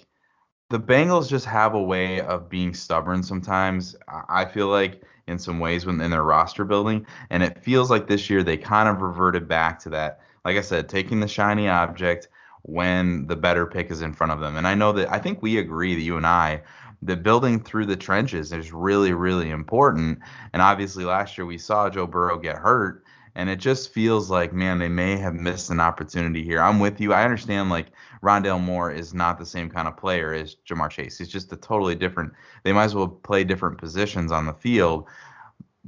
the 0.71 0.81
Bengals 0.81 1.29
just 1.29 1.47
have 1.47 1.75
a 1.75 1.83
way 1.83 2.21
of 2.21 2.49
being 2.49 2.75
stubborn 2.75 3.23
sometimes. 3.23 3.95
I 4.09 4.45
feel 4.47 4.69
like 4.69 5.03
in 5.27 5.39
some 5.39 5.59
ways 5.59 5.87
when 5.87 6.01
in 6.01 6.11
their 6.11 6.23
roster 6.23 6.65
building 6.65 7.07
and 7.31 7.43
it 7.43 7.63
feels 7.63 7.91
like 7.91 8.07
this 8.07 8.29
year 8.29 8.43
they 8.43 8.57
kind 8.57 8.89
of 8.89 9.01
reverted 9.01 9.49
back 9.49 9.79
to 9.79 9.89
that 9.91 10.21
like 10.45 10.57
I 10.57 10.61
said 10.61 10.89
taking 10.89 11.21
the 11.21 11.29
shiny 11.29 11.69
object 11.69 12.29
when 12.67 13.27
the 13.27 13.37
better 13.37 13.67
pick 13.67 13.91
is 13.91 14.01
in 14.01 14.15
front 14.15 14.33
of 14.33 14.41
them. 14.41 14.57
And 14.57 14.67
I 14.67 14.75
know 14.75 14.93
that 14.93 15.13
I 15.13 15.19
think 15.19 15.43
we 15.43 15.59
agree 15.59 15.95
that 15.95 16.01
you 16.01 16.17
and 16.17 16.27
I 16.27 16.63
that 17.05 17.23
building 17.23 17.61
through 17.61 17.87
the 17.87 17.97
trenches 17.97 18.53
is 18.53 18.73
really, 18.73 19.13
really 19.13 19.51
important. 19.51 20.19
And 20.53 20.61
obviously, 20.61 21.05
last 21.05 21.39
year 21.39 21.47
we 21.47 21.59
saw 21.59 21.89
Joe 21.91 22.07
Burrow 22.07 22.39
get 22.39 22.57
hurt, 22.57 23.05
and 23.35 23.51
it 23.51 23.57
just 23.57 23.93
feels 23.93 24.31
like, 24.31 24.53
man, 24.53 24.79
they 24.79 24.89
may 24.89 25.17
have 25.17 25.35
missed 25.35 25.71
an 25.71 25.81
opportunity 25.81 26.43
here. 26.43 26.61
I'm 26.61 26.81
with 26.81 27.01
you. 27.01 27.13
I 27.13 27.25
understand, 27.25 27.69
like, 27.69 27.89
Rondale 28.23 28.63
Moore 28.63 28.91
is 28.91 29.13
not 29.13 29.39
the 29.39 29.47
same 29.47 29.69
kind 29.69 29.87
of 29.87 29.97
player 29.97 30.33
as 30.33 30.57
Ja'Marr 30.69 30.91
Chase. 30.91 31.19
He's 31.19 31.29
just 31.29 31.53
a 31.53 31.57
totally 31.57 31.95
different, 31.95 32.33
they 32.63 32.73
might 32.73 32.85
as 32.85 32.95
well 32.95 33.09
play 33.09 33.45
different 33.45 33.79
positions 33.79 34.33
on 34.33 34.47
the 34.47 34.55
field. 34.55 35.07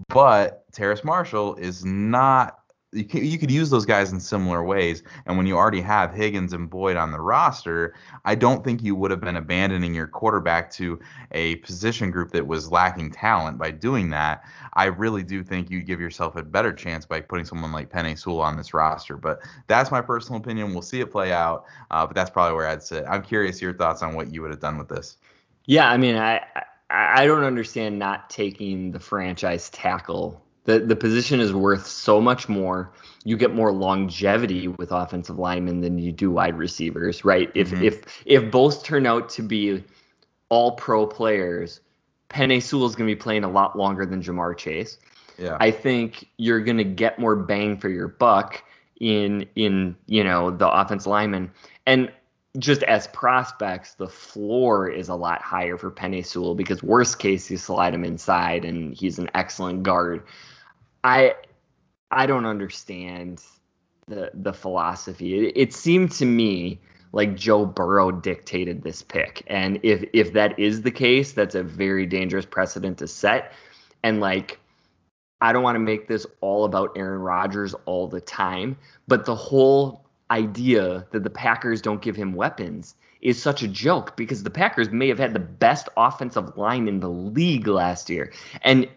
But 0.08 0.70
Terrace 0.72 1.04
Marshall 1.04 1.54
is 1.54 1.84
not 1.84 2.58
you, 2.92 3.04
can, 3.04 3.24
you 3.24 3.38
could 3.38 3.50
use 3.50 3.70
those 3.70 3.84
guys 3.84 4.12
in 4.12 4.20
similar 4.20 4.62
ways. 4.62 5.02
And 5.26 5.36
when 5.36 5.46
you 5.46 5.56
already 5.56 5.80
have 5.80 6.14
Higgins 6.14 6.52
and 6.52 6.70
Boyd 6.70 6.96
on 6.96 7.10
the 7.10 7.20
roster, 7.20 7.94
I 8.24 8.34
don't 8.34 8.64
think 8.64 8.82
you 8.82 8.94
would 8.94 9.10
have 9.10 9.20
been 9.20 9.36
abandoning 9.36 9.94
your 9.94 10.06
quarterback 10.06 10.70
to 10.72 10.98
a 11.32 11.56
position 11.56 12.10
group 12.10 12.30
that 12.32 12.46
was 12.46 12.70
lacking 12.70 13.10
talent 13.10 13.58
by 13.58 13.70
doing 13.70 14.10
that. 14.10 14.44
I 14.74 14.86
really 14.86 15.22
do 15.22 15.42
think 15.42 15.70
you 15.70 15.82
give 15.82 16.00
yourself 16.00 16.36
a 16.36 16.42
better 16.42 16.72
chance 16.72 17.04
by 17.04 17.20
putting 17.20 17.44
someone 17.44 17.72
like 17.72 17.90
Penei 17.90 18.18
Sewell 18.18 18.40
on 18.40 18.56
this 18.56 18.72
roster. 18.72 19.16
But 19.16 19.40
that's 19.66 19.90
my 19.90 20.00
personal 20.00 20.40
opinion. 20.40 20.72
We'll 20.72 20.82
see 20.82 21.00
it 21.00 21.10
play 21.10 21.32
out. 21.32 21.64
Uh, 21.90 22.06
but 22.06 22.14
that's 22.14 22.30
probably 22.30 22.54
where 22.54 22.68
I'd 22.68 22.82
sit. 22.82 23.04
I'm 23.08 23.22
curious 23.22 23.60
your 23.60 23.74
thoughts 23.74 24.02
on 24.02 24.14
what 24.14 24.32
you 24.32 24.42
would 24.42 24.50
have 24.50 24.60
done 24.60 24.78
with 24.78 24.88
this. 24.88 25.16
Yeah, 25.66 25.90
I 25.90 25.96
mean, 25.96 26.16
I 26.16 26.44
I 26.88 27.26
don't 27.26 27.42
understand 27.42 27.98
not 27.98 28.30
taking 28.30 28.92
the 28.92 29.00
franchise 29.00 29.68
tackle 29.70 30.45
the 30.66 30.80
the 30.80 30.96
position 30.96 31.40
is 31.40 31.52
worth 31.52 31.86
so 31.86 32.20
much 32.20 32.48
more. 32.48 32.92
You 33.24 33.36
get 33.36 33.54
more 33.54 33.72
longevity 33.72 34.68
with 34.68 34.92
offensive 34.92 35.38
linemen 35.38 35.80
than 35.80 35.98
you 35.98 36.12
do 36.12 36.30
wide 36.30 36.56
receivers, 36.58 37.24
right? 37.24 37.50
If 37.54 37.70
mm-hmm. 37.70 37.84
if 37.84 38.22
if 38.26 38.50
both 38.50 38.84
turn 38.84 39.06
out 39.06 39.28
to 39.30 39.42
be 39.42 39.82
all 40.48 40.72
pro 40.72 41.06
players, 41.06 41.80
Penei 42.28 42.62
Sewell 42.62 42.86
is 42.86 42.94
going 42.94 43.08
to 43.08 43.14
be 43.14 43.20
playing 43.20 43.44
a 43.44 43.50
lot 43.50 43.76
longer 43.76 44.06
than 44.06 44.22
Ja'Marr 44.22 44.56
Chase. 44.56 44.98
Yeah. 45.38 45.56
I 45.60 45.70
think 45.70 46.28
you're 46.36 46.60
going 46.60 46.78
to 46.78 46.84
get 46.84 47.18
more 47.18 47.36
bang 47.36 47.78
for 47.78 47.88
your 47.88 48.08
buck 48.08 48.62
in 49.00 49.46
in 49.54 49.96
you 50.06 50.24
know 50.24 50.50
the 50.50 50.68
offense 50.68 51.06
lineman 51.06 51.50
and 51.86 52.10
just 52.58 52.82
as 52.84 53.06
prospects, 53.08 53.94
the 53.94 54.08
floor 54.08 54.88
is 54.88 55.08
a 55.08 55.14
lot 55.14 55.42
higher 55.42 55.76
for 55.76 55.90
Penei 55.90 56.24
Sewell 56.24 56.54
because 56.54 56.82
worst 56.82 57.18
case 57.18 57.50
you 57.50 57.56
slide 57.56 57.94
him 57.94 58.04
inside 58.04 58.64
and 58.64 58.94
he's 58.94 59.18
an 59.18 59.30
excellent 59.34 59.82
guard. 59.82 60.22
I 61.06 61.34
I 62.10 62.26
don't 62.26 62.46
understand 62.46 63.40
the 64.08 64.32
the 64.34 64.52
philosophy. 64.52 65.46
It, 65.46 65.52
it 65.54 65.72
seemed 65.72 66.10
to 66.12 66.26
me 66.26 66.80
like 67.12 67.36
Joe 67.36 67.64
Burrow 67.64 68.10
dictated 68.10 68.82
this 68.82 69.02
pick, 69.02 69.44
and 69.46 69.78
if 69.84 70.04
if 70.12 70.32
that 70.32 70.58
is 70.58 70.82
the 70.82 70.90
case, 70.90 71.32
that's 71.32 71.54
a 71.54 71.62
very 71.62 72.06
dangerous 72.06 72.44
precedent 72.44 72.98
to 72.98 73.06
set. 73.06 73.52
And 74.02 74.20
like, 74.20 74.58
I 75.40 75.52
don't 75.52 75.62
want 75.62 75.76
to 75.76 75.80
make 75.80 76.08
this 76.08 76.26
all 76.40 76.64
about 76.64 76.90
Aaron 76.96 77.20
Rodgers 77.20 77.74
all 77.84 78.08
the 78.08 78.20
time, 78.20 78.76
but 79.06 79.26
the 79.26 79.36
whole 79.36 80.04
idea 80.32 81.06
that 81.12 81.22
the 81.22 81.30
Packers 81.30 81.80
don't 81.80 82.02
give 82.02 82.16
him 82.16 82.34
weapons 82.34 82.96
is 83.20 83.40
such 83.40 83.62
a 83.62 83.68
joke 83.68 84.16
because 84.16 84.42
the 84.42 84.50
Packers 84.50 84.90
may 84.90 85.06
have 85.06 85.20
had 85.20 85.34
the 85.34 85.38
best 85.40 85.88
offensive 85.96 86.56
line 86.56 86.88
in 86.88 86.98
the 86.98 87.08
league 87.08 87.68
last 87.68 88.10
year. 88.10 88.32
And 88.62 88.88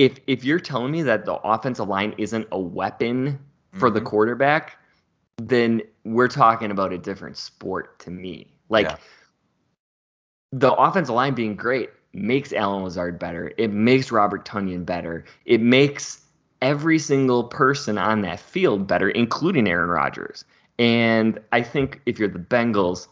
if 0.00 0.18
if 0.26 0.44
you're 0.44 0.58
telling 0.58 0.90
me 0.90 1.02
that 1.02 1.26
the 1.26 1.34
offensive 1.34 1.86
line 1.86 2.14
isn't 2.16 2.48
a 2.52 2.58
weapon 2.58 3.38
for 3.74 3.88
mm-hmm. 3.88 3.96
the 3.96 4.00
quarterback, 4.00 4.78
then 5.36 5.82
we're 6.04 6.26
talking 6.26 6.70
about 6.70 6.90
a 6.90 6.96
different 6.96 7.36
sport 7.36 7.98
to 7.98 8.10
me. 8.10 8.50
Like 8.70 8.86
yeah. 8.86 8.96
the 10.52 10.72
offensive 10.72 11.14
line 11.14 11.34
being 11.34 11.54
great 11.54 11.90
makes 12.14 12.54
Allen 12.54 12.82
Lazard 12.84 13.18
better. 13.18 13.52
It 13.58 13.72
makes 13.72 14.10
Robert 14.10 14.46
Tonyan 14.46 14.86
better. 14.86 15.26
It 15.44 15.60
makes 15.60 16.24
every 16.62 16.98
single 16.98 17.44
person 17.44 17.98
on 17.98 18.22
that 18.22 18.40
field 18.40 18.86
better, 18.86 19.10
including 19.10 19.68
Aaron 19.68 19.90
Rodgers. 19.90 20.46
And 20.78 21.38
I 21.52 21.60
think 21.60 22.00
if 22.06 22.18
you're 22.18 22.28
the 22.28 22.38
Bengals, 22.38 23.06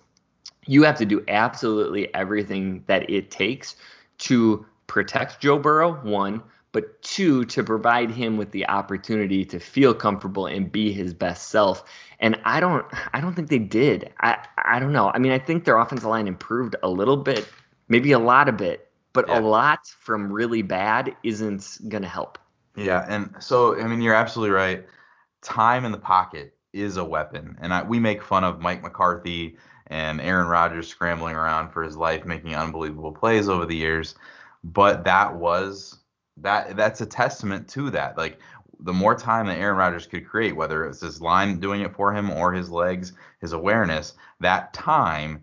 you 0.66 0.84
have 0.84 0.96
to 0.96 1.04
do 1.04 1.22
absolutely 1.28 2.12
everything 2.14 2.82
that 2.86 3.10
it 3.10 3.30
takes 3.30 3.76
to 4.18 4.64
protect 4.86 5.40
Joe 5.40 5.58
Burrow, 5.58 6.00
one, 6.02 6.42
but 6.78 7.02
two, 7.02 7.44
to 7.46 7.64
provide 7.64 8.08
him 8.08 8.36
with 8.36 8.52
the 8.52 8.68
opportunity 8.68 9.44
to 9.44 9.58
feel 9.58 9.92
comfortable 9.92 10.46
and 10.46 10.70
be 10.70 10.92
his 10.92 11.12
best 11.12 11.48
self. 11.48 11.82
And 12.20 12.38
I 12.44 12.60
don't 12.60 12.86
I 13.12 13.20
don't 13.20 13.34
think 13.34 13.48
they 13.48 13.58
did. 13.58 14.12
I 14.20 14.46
I 14.56 14.78
don't 14.78 14.92
know. 14.92 15.10
I 15.12 15.18
mean, 15.18 15.32
I 15.32 15.40
think 15.40 15.64
their 15.64 15.76
offensive 15.76 16.08
line 16.08 16.28
improved 16.28 16.76
a 16.84 16.88
little 16.88 17.16
bit, 17.16 17.48
maybe 17.88 18.12
a 18.12 18.18
lot 18.20 18.48
of 18.48 18.56
bit, 18.56 18.92
but 19.12 19.26
yeah. 19.26 19.40
a 19.40 19.42
lot 19.42 19.88
from 19.98 20.32
really 20.32 20.62
bad 20.62 21.16
isn't 21.24 21.78
gonna 21.88 22.06
help. 22.06 22.38
Yeah, 22.76 23.04
and 23.08 23.34
so 23.40 23.76
I 23.76 23.88
mean 23.88 24.00
you're 24.00 24.14
absolutely 24.14 24.54
right. 24.54 24.86
Time 25.42 25.84
in 25.84 25.90
the 25.90 25.98
pocket 25.98 26.54
is 26.72 26.96
a 26.96 27.04
weapon. 27.04 27.58
And 27.60 27.74
I, 27.74 27.82
we 27.82 27.98
make 27.98 28.22
fun 28.22 28.44
of 28.44 28.60
Mike 28.60 28.84
McCarthy 28.84 29.56
and 29.88 30.20
Aaron 30.20 30.46
Rodgers 30.46 30.86
scrambling 30.86 31.34
around 31.34 31.70
for 31.70 31.82
his 31.82 31.96
life, 31.96 32.24
making 32.24 32.54
unbelievable 32.54 33.10
plays 33.10 33.48
over 33.48 33.66
the 33.66 33.74
years. 33.74 34.14
But 34.62 35.02
that 35.06 35.34
was 35.34 35.97
that 36.42 36.76
that's 36.76 37.00
a 37.00 37.06
testament 37.06 37.68
to 37.68 37.90
that. 37.90 38.16
Like 38.16 38.38
the 38.80 38.92
more 38.92 39.14
time 39.14 39.46
that 39.46 39.58
Aaron 39.58 39.76
Rodgers 39.76 40.06
could 40.06 40.26
create, 40.26 40.54
whether 40.54 40.86
it's 40.86 41.00
his 41.00 41.20
line 41.20 41.58
doing 41.58 41.80
it 41.80 41.94
for 41.94 42.14
him 42.14 42.30
or 42.30 42.52
his 42.52 42.70
legs, 42.70 43.12
his 43.40 43.52
awareness, 43.52 44.14
that 44.40 44.72
time 44.72 45.42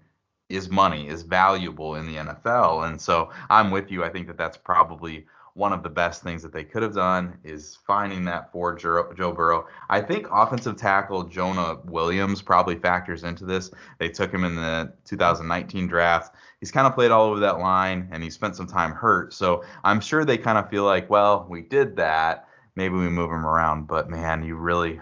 is 0.49 0.69
money, 0.69 1.07
is 1.07 1.23
valuable 1.23 1.95
in 1.95 2.07
the 2.07 2.15
NFL. 2.15 2.87
And 2.87 3.01
so 3.01 3.31
I'm 3.49 3.71
with 3.71 3.91
you. 3.91 4.03
I 4.03 4.09
think 4.09 4.27
that 4.27 4.37
that's 4.37 4.57
probably 4.57 5.25
one 5.55 5.71
of 5.71 5.83
the 5.83 5.89
best 5.89 6.21
things 6.21 6.43
that 6.43 6.51
they 6.51 6.65
could 6.65 6.83
have 6.83 6.93
done 6.93 7.37
is 7.45 7.77
finding 7.87 8.25
that 8.25 8.51
for 8.51 8.75
Joe, 8.75 9.31
Burrow. 9.31 9.65
I 9.89 10.01
think 10.01 10.27
offensive 10.29 10.75
tackle 10.75 11.23
Jonah 11.23 11.77
Williams 11.85 12.41
probably 12.41 12.75
factors 12.75 13.23
into 13.23 13.45
this. 13.45 13.71
They 13.97 14.09
took 14.09 14.33
him 14.33 14.43
in 14.43 14.55
the 14.55 14.93
2019 15.05 15.87
draft. 15.87 16.35
He's 16.59 16.71
kind 16.71 16.85
of 16.85 16.93
played 16.93 17.11
all 17.11 17.29
over 17.29 17.39
that 17.39 17.59
line 17.59 18.09
and 18.11 18.21
he 18.21 18.29
spent 18.29 18.57
some 18.57 18.67
time 18.67 18.91
hurt. 18.91 19.33
So 19.33 19.63
I'm 19.85 20.01
sure 20.01 20.25
they 20.25 20.37
kind 20.37 20.57
of 20.57 20.69
feel 20.69 20.83
like, 20.83 21.09
well, 21.09 21.47
we 21.49 21.61
did 21.61 21.95
that. 21.95 22.49
Maybe 22.75 22.95
we 22.95 23.07
move 23.07 23.31
him 23.31 23.45
around. 23.45 23.87
But 23.87 24.09
man, 24.09 24.43
you 24.43 24.57
really 24.57 24.99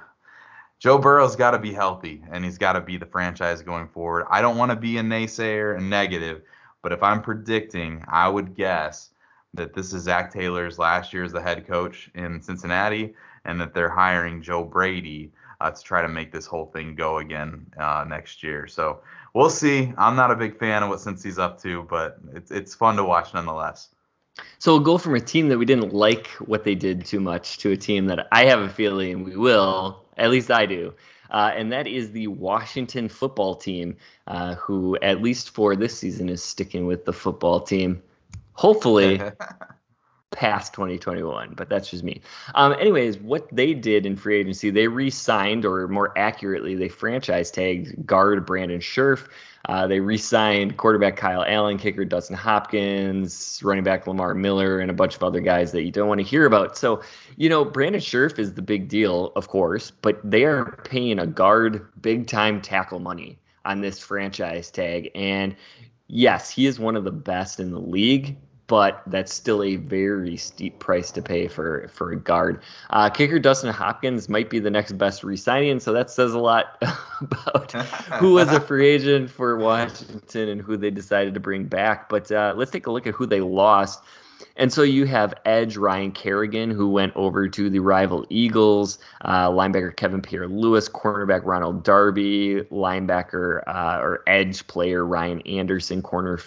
Joe 0.77 0.99
Burrow's 0.99 1.35
got 1.35 1.51
to 1.51 1.59
be 1.59 1.73
healthy 1.73 2.23
and 2.29 2.45
he's 2.45 2.59
got 2.59 2.73
to 2.73 2.81
be 2.81 2.97
the 2.97 3.07
franchise 3.07 3.63
going 3.63 3.87
forward. 3.87 4.27
I 4.29 4.43
don't 4.43 4.57
want 4.57 4.69
to 4.69 4.75
be 4.75 4.99
a 4.99 5.01
naysayer 5.01 5.75
and 5.75 5.89
negative, 5.89 6.43
but 6.83 6.91
if 6.91 7.01
I'm 7.01 7.23
predicting, 7.23 8.03
I 8.07 8.29
would 8.29 8.53
guess 8.53 9.09
that 9.53 9.73
this 9.73 9.93
is 9.93 10.03
Zac 10.03 10.33
Taylor's 10.33 10.79
last 10.79 11.13
year 11.13 11.23
as 11.23 11.31
the 11.31 11.41
head 11.41 11.67
coach 11.67 12.09
in 12.15 12.41
Cincinnati, 12.41 13.13
and 13.45 13.59
that 13.61 13.73
they're 13.73 13.89
hiring 13.89 14.41
Joe 14.41 14.63
Brady 14.63 15.31
uh, 15.61 15.71
to 15.71 15.81
try 15.81 16.01
to 16.01 16.07
make 16.07 16.31
this 16.31 16.45
whole 16.45 16.65
thing 16.65 16.95
go 16.95 17.19
again 17.19 17.65
uh, 17.77 18.05
next 18.07 18.43
year. 18.43 18.67
So 18.67 19.01
we'll 19.33 19.49
see. 19.49 19.93
I'm 19.97 20.15
not 20.15 20.31
a 20.31 20.35
big 20.35 20.57
fan 20.57 20.83
of 20.83 20.89
what 20.89 20.99
Cincy's 20.99 21.39
up 21.39 21.61
to, 21.61 21.83
but 21.83 22.17
it's 22.33 22.51
it's 22.51 22.73
fun 22.73 22.95
to 22.97 23.03
watch 23.03 23.33
nonetheless. 23.33 23.89
So 24.57 24.73
we'll 24.73 24.83
go 24.83 24.97
from 24.97 25.15
a 25.15 25.19
team 25.19 25.49
that 25.49 25.57
we 25.57 25.65
didn't 25.65 25.93
like 25.93 26.27
what 26.39 26.63
they 26.63 26.73
did 26.73 27.05
too 27.05 27.19
much 27.19 27.59
to 27.59 27.71
a 27.71 27.77
team 27.77 28.07
that 28.07 28.27
I 28.31 28.45
have 28.45 28.59
a 28.59 28.69
feeling 28.69 29.23
we 29.23 29.35
will. 29.35 30.03
At 30.17 30.31
least 30.31 30.49
I 30.49 30.65
do. 30.65 30.93
Uh, 31.29 31.51
and 31.55 31.71
that 31.71 31.87
is 31.87 32.11
the 32.11 32.27
Washington 32.27 33.09
football 33.09 33.55
team, 33.55 33.95
uh, 34.27 34.55
who, 34.55 34.97
at 35.01 35.21
least 35.21 35.49
for 35.49 35.75
this 35.75 35.97
season, 35.97 36.29
is 36.29 36.43
sticking 36.43 36.85
with 36.85 37.05
the 37.05 37.13
football 37.13 37.59
team 37.59 38.01
hopefully 38.53 39.21
past 40.33 40.73
2021, 40.73 41.53
but 41.55 41.69
that's 41.69 41.89
just 41.89 42.03
me. 42.03 42.21
Um, 42.55 42.73
anyways, 42.73 43.17
what 43.19 43.47
they 43.55 43.73
did 43.73 44.05
in 44.05 44.15
free 44.17 44.37
agency, 44.37 44.69
they 44.69 44.87
re-signed, 44.87 45.65
or 45.65 45.87
more 45.87 46.17
accurately, 46.17 46.75
they 46.75 46.89
franchise 46.89 47.51
tagged 47.51 48.05
guard 48.05 48.45
Brandon 48.45 48.79
Scherff. 48.79 49.27
Uh, 49.65 49.87
they 49.87 50.01
re-signed 50.01 50.75
quarterback 50.75 51.15
Kyle 51.15 51.45
Allen, 51.47 51.77
kicker 51.77 52.03
Dustin 52.03 52.35
Hopkins, 52.35 53.61
running 53.63 53.83
back 53.83 54.05
Lamar 54.05 54.33
Miller, 54.33 54.79
and 54.79 54.91
a 54.91 54.93
bunch 54.93 55.15
of 55.15 55.23
other 55.23 55.39
guys 55.39 55.71
that 55.71 55.83
you 55.83 55.91
don't 55.91 56.09
want 56.09 56.19
to 56.19 56.25
hear 56.25 56.45
about. 56.45 56.77
So, 56.77 57.01
you 57.37 57.47
know, 57.47 57.63
Brandon 57.63 58.01
Scherff 58.01 58.37
is 58.39 58.53
the 58.53 58.61
big 58.61 58.89
deal, 58.89 59.31
of 59.35 59.47
course, 59.47 59.91
but 59.91 60.19
they 60.29 60.43
are 60.43 60.81
paying 60.83 61.19
a 61.19 61.27
guard 61.27 61.87
big 62.01 62.27
time 62.27 62.59
tackle 62.59 62.99
money 62.99 63.39
on 63.63 63.79
this 63.79 63.99
franchise 63.99 64.69
tag. 64.69 65.09
And 65.15 65.55
yes, 66.07 66.49
he 66.49 66.65
is 66.65 66.79
one 66.79 66.97
of 66.97 67.05
the 67.05 67.11
best 67.11 67.61
in 67.61 67.71
the 67.71 67.79
league, 67.79 68.35
but 68.67 69.01
that's 69.07 69.33
still 69.33 69.61
a 69.63 69.75
very 69.75 70.37
steep 70.37 70.79
price 70.79 71.11
to 71.11 71.21
pay 71.21 71.47
for 71.47 71.87
for 71.89 72.11
a 72.11 72.15
guard. 72.15 72.61
Uh, 72.89 73.09
kicker 73.09 73.39
Dustin 73.39 73.73
Hopkins 73.73 74.29
might 74.29 74.49
be 74.49 74.59
the 74.59 74.71
next 74.71 74.93
best 74.93 75.23
re-signing, 75.23 75.79
so 75.79 75.91
that 75.93 76.09
says 76.09 76.33
a 76.33 76.39
lot 76.39 76.77
about 77.21 77.71
who 78.19 78.33
was 78.33 78.51
a 78.51 78.59
free 78.59 78.87
agent 78.87 79.29
for 79.29 79.57
Washington 79.57 80.49
and 80.49 80.61
who 80.61 80.77
they 80.77 80.91
decided 80.91 81.33
to 81.33 81.39
bring 81.39 81.65
back. 81.65 82.09
But 82.09 82.31
uh, 82.31 82.53
let's 82.55 82.71
take 82.71 82.87
a 82.87 82.91
look 82.91 83.07
at 83.07 83.13
who 83.13 83.25
they 83.25 83.41
lost. 83.41 84.01
And 84.55 84.71
so 84.71 84.83
you 84.83 85.05
have 85.05 85.33
edge 85.45 85.77
Ryan 85.77 86.11
Kerrigan, 86.11 86.69
who 86.69 86.89
went 86.89 87.15
over 87.15 87.47
to 87.47 87.69
the 87.69 87.79
rival 87.79 88.25
Eagles, 88.29 88.99
uh, 89.21 89.49
linebacker 89.49 89.95
Kevin 89.95 90.21
Pierre 90.21 90.47
Louis, 90.47 90.87
cornerback 90.89 91.41
Ronald 91.43 91.83
Darby, 91.83 92.61
linebacker 92.71 93.63
uh, 93.67 93.99
or 93.99 94.21
edge 94.27 94.67
player 94.67 95.05
Ryan 95.05 95.41
Anderson, 95.41 96.01
corner 96.01 96.39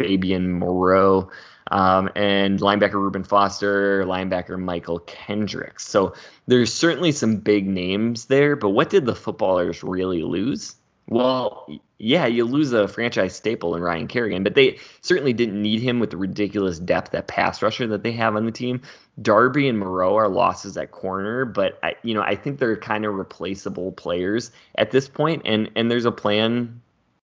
Fabian 0.00 0.50
Moreau, 0.50 1.30
um, 1.70 2.08
and 2.16 2.58
linebacker 2.58 2.94
Reuben 2.94 3.22
Foster, 3.22 4.04
linebacker 4.06 4.58
Mychal 4.58 5.06
Kendricks. 5.06 5.86
So 5.86 6.14
there's 6.46 6.72
certainly 6.72 7.12
some 7.12 7.36
big 7.36 7.68
names 7.68 8.24
there, 8.24 8.56
but 8.56 8.70
what 8.70 8.88
did 8.88 9.04
the 9.04 9.14
footballers 9.14 9.84
really 9.84 10.22
lose? 10.22 10.74
Well, 11.06 11.68
yeah, 11.98 12.26
you 12.26 12.44
lose 12.44 12.72
a 12.72 12.88
franchise 12.88 13.36
staple 13.36 13.74
in 13.76 13.82
Ryan 13.82 14.08
Kerrigan, 14.08 14.42
but 14.42 14.54
they 14.54 14.78
certainly 15.02 15.34
didn't 15.34 15.60
need 15.60 15.80
him 15.80 16.00
with 16.00 16.10
the 16.10 16.16
ridiculous 16.16 16.78
depth 16.78 17.14
at 17.14 17.26
pass 17.26 17.60
rusher 17.60 17.88
that 17.88 18.02
they 18.02 18.12
have 18.12 18.36
on 18.36 18.46
the 18.46 18.52
team. 18.52 18.80
Darby 19.20 19.68
and 19.68 19.78
Moreau 19.78 20.16
are 20.16 20.28
losses 20.28 20.78
at 20.78 20.92
corner, 20.92 21.44
but 21.44 21.78
I, 21.82 21.96
you 22.02 22.14
know 22.14 22.22
I 22.22 22.36
think 22.36 22.58
they're 22.58 22.76
kind 22.76 23.04
of 23.04 23.14
replaceable 23.14 23.92
players 23.92 24.50
at 24.76 24.92
this 24.92 25.08
point, 25.08 25.42
and 25.44 25.70
and 25.76 25.90
there's 25.90 26.06
a 26.06 26.12
plan 26.12 26.80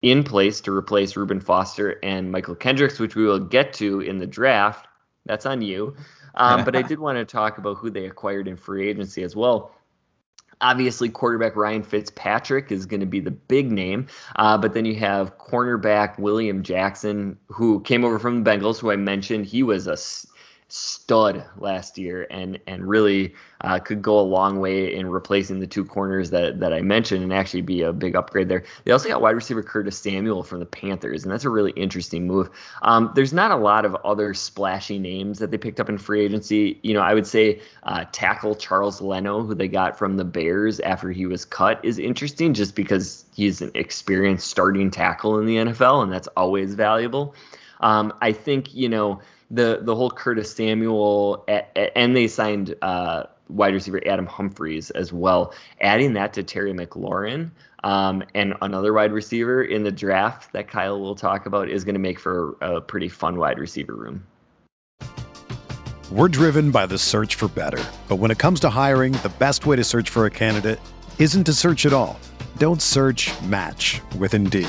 in 0.02 0.24
place 0.24 0.60
to 0.62 0.74
replace 0.74 1.16
Reuben 1.16 1.40
Foster 1.40 1.98
and 2.02 2.32
Mychal 2.32 2.58
Kendricks, 2.58 2.98
which 2.98 3.14
we 3.14 3.24
will 3.24 3.38
get 3.38 3.72
to 3.74 4.00
in 4.00 4.18
the 4.18 4.26
draft. 4.26 4.86
That's 5.26 5.46
on 5.46 5.62
you. 5.62 5.94
Um, 6.34 6.64
but 6.64 6.74
I 6.74 6.82
did 6.88 6.98
want 6.98 7.18
to 7.18 7.24
talk 7.24 7.58
about 7.58 7.76
who 7.76 7.90
they 7.90 8.06
acquired 8.06 8.48
in 8.48 8.56
free 8.56 8.88
agency 8.88 9.22
as 9.22 9.36
well 9.36 9.74
obviously 10.60 11.08
quarterback 11.08 11.56
Ryan 11.56 11.82
Fitzpatrick 11.82 12.70
is 12.70 12.86
going 12.86 13.00
to 13.00 13.06
be 13.06 13.20
the 13.20 13.30
big 13.30 13.70
name. 13.70 14.06
Uh, 14.36 14.58
but 14.58 14.74
then 14.74 14.84
you 14.84 14.94
have 14.96 15.38
cornerback 15.38 16.18
William 16.18 16.62
Jackson, 16.62 17.38
who 17.48 17.80
came 17.80 18.04
over 18.04 18.18
from 18.18 18.42
the 18.42 18.50
Bengals, 18.50 18.78
who 18.78 18.90
I 18.90 18.96
mentioned. 18.96 19.46
He 19.46 19.62
was 19.62 19.86
a 19.86 19.96
stud 20.72 21.44
last 21.58 21.98
year 21.98 22.26
and 22.30 22.58
and 22.66 22.86
really 22.86 23.34
uh, 23.62 23.78
could 23.78 24.00
go 24.00 24.18
a 24.18 24.22
long 24.22 24.58
way 24.58 24.94
in 24.94 25.08
replacing 25.08 25.60
the 25.60 25.66
two 25.66 25.84
corners 25.84 26.30
that 26.30 26.60
that 26.60 26.72
I 26.72 26.80
mentioned 26.80 27.22
and 27.22 27.32
actually 27.32 27.62
be 27.62 27.82
a 27.82 27.92
big 27.92 28.16
upgrade 28.16 28.48
there. 28.48 28.64
They 28.84 28.92
also 28.92 29.08
got 29.08 29.20
wide 29.20 29.34
receiver 29.34 29.62
Curtis 29.62 29.98
Samuel 29.98 30.42
from 30.42 30.60
the 30.60 30.66
Panthers, 30.66 31.24
and 31.24 31.32
that's 31.32 31.44
a 31.44 31.50
really 31.50 31.72
interesting 31.72 32.26
move. 32.26 32.50
Um, 32.82 33.12
there's 33.14 33.32
not 33.32 33.50
a 33.50 33.56
lot 33.56 33.84
of 33.84 33.94
other 34.04 34.34
splashy 34.34 34.98
names 34.98 35.38
that 35.40 35.50
they 35.50 35.58
picked 35.58 35.80
up 35.80 35.88
in 35.88 35.98
free 35.98 36.24
agency. 36.24 36.78
You 36.82 36.94
know, 36.94 37.00
I 37.00 37.14
would 37.14 37.26
say 37.26 37.60
uh, 37.82 38.04
tackle 38.12 38.54
Charles 38.54 39.00
Leno, 39.00 39.42
who 39.42 39.54
they 39.54 39.68
got 39.68 39.98
from 39.98 40.16
the 40.16 40.24
Bears 40.24 40.80
after 40.80 41.10
he 41.10 41.26
was 41.26 41.44
cut, 41.44 41.84
is 41.84 41.98
interesting 41.98 42.54
just 42.54 42.74
because 42.74 43.24
he's 43.34 43.60
an 43.60 43.72
experienced 43.74 44.48
starting 44.48 44.90
tackle 44.90 45.38
in 45.38 45.46
the 45.46 45.56
NFL, 45.56 46.02
and 46.02 46.12
that's 46.12 46.28
always 46.28 46.74
valuable. 46.74 47.34
Um, 47.80 48.12
I 48.20 48.32
think 48.32 48.74
you 48.74 48.88
know 48.88 49.20
the 49.50 49.80
the 49.82 49.94
whole 49.94 50.10
Curtis 50.10 50.54
Samuel 50.54 51.44
and 51.48 52.16
they 52.16 52.28
signed 52.28 52.74
uh, 52.82 53.24
wide 53.48 53.74
receiver 53.74 54.00
Adam 54.06 54.26
Humphries 54.26 54.90
as 54.90 55.12
well. 55.12 55.52
Adding 55.80 56.12
that 56.14 56.32
to 56.34 56.42
Terry 56.42 56.72
McLaurin 56.72 57.50
um, 57.82 58.22
and 58.34 58.54
another 58.62 58.92
wide 58.92 59.12
receiver 59.12 59.62
in 59.62 59.82
the 59.82 59.90
draft 59.90 60.52
that 60.52 60.68
Kyle 60.68 61.00
will 61.00 61.14
talk 61.14 61.46
about 61.46 61.68
is 61.68 61.84
going 61.84 61.94
to 61.94 62.00
make 62.00 62.20
for 62.20 62.56
a 62.60 62.80
pretty 62.80 63.08
fun 63.08 63.36
wide 63.36 63.58
receiver 63.58 63.94
room. 63.94 64.24
We're 66.10 66.28
driven 66.28 66.72
by 66.72 66.86
the 66.86 66.98
search 66.98 67.36
for 67.36 67.46
better, 67.48 67.82
but 68.08 68.16
when 68.16 68.32
it 68.32 68.38
comes 68.38 68.58
to 68.60 68.70
hiring, 68.70 69.12
the 69.12 69.32
best 69.38 69.64
way 69.64 69.76
to 69.76 69.84
search 69.84 70.10
for 70.10 70.26
a 70.26 70.30
candidate 70.30 70.80
isn't 71.18 71.44
to 71.44 71.52
search 71.52 71.86
at 71.86 71.92
all. 71.92 72.18
Don't 72.58 72.82
search. 72.82 73.30
Match 73.42 74.00
with 74.18 74.34
Indeed. 74.34 74.68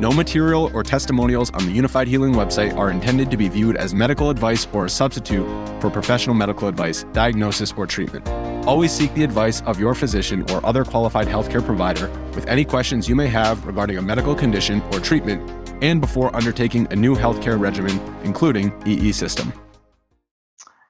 No 0.00 0.12
material 0.12 0.70
or 0.74 0.84
testimonials 0.84 1.50
on 1.50 1.66
the 1.66 1.76
Unifyd 1.76 2.06
Healing 2.06 2.32
website 2.32 2.76
are 2.76 2.88
intended 2.88 3.32
to 3.32 3.36
be 3.36 3.48
viewed 3.48 3.74
as 3.76 3.92
medical 3.92 4.30
advice 4.30 4.68
or 4.72 4.84
a 4.84 4.88
substitute 4.88 5.44
for 5.80 5.90
professional 5.90 6.36
medical 6.36 6.68
advice, 6.68 7.02
diagnosis, 7.12 7.74
or 7.76 7.84
treatment. 7.84 8.28
Always 8.64 8.92
seek 8.92 9.12
the 9.14 9.24
advice 9.24 9.60
of 9.62 9.80
your 9.80 9.96
physician 9.96 10.48
or 10.52 10.64
other 10.64 10.84
qualified 10.84 11.26
healthcare 11.26 11.64
provider 11.64 12.08
with 12.36 12.46
any 12.46 12.64
questions 12.64 13.08
you 13.08 13.16
may 13.16 13.26
have 13.26 13.66
regarding 13.66 13.98
a 13.98 14.02
medical 14.02 14.36
condition 14.36 14.82
or 14.92 15.00
treatment 15.00 15.50
and 15.82 16.00
before 16.00 16.34
undertaking 16.36 16.86
a 16.92 16.96
new 16.96 17.16
healthcare 17.16 17.58
regimen, 17.58 17.98
including 18.22 18.72
EE 18.86 19.10
system. 19.10 19.52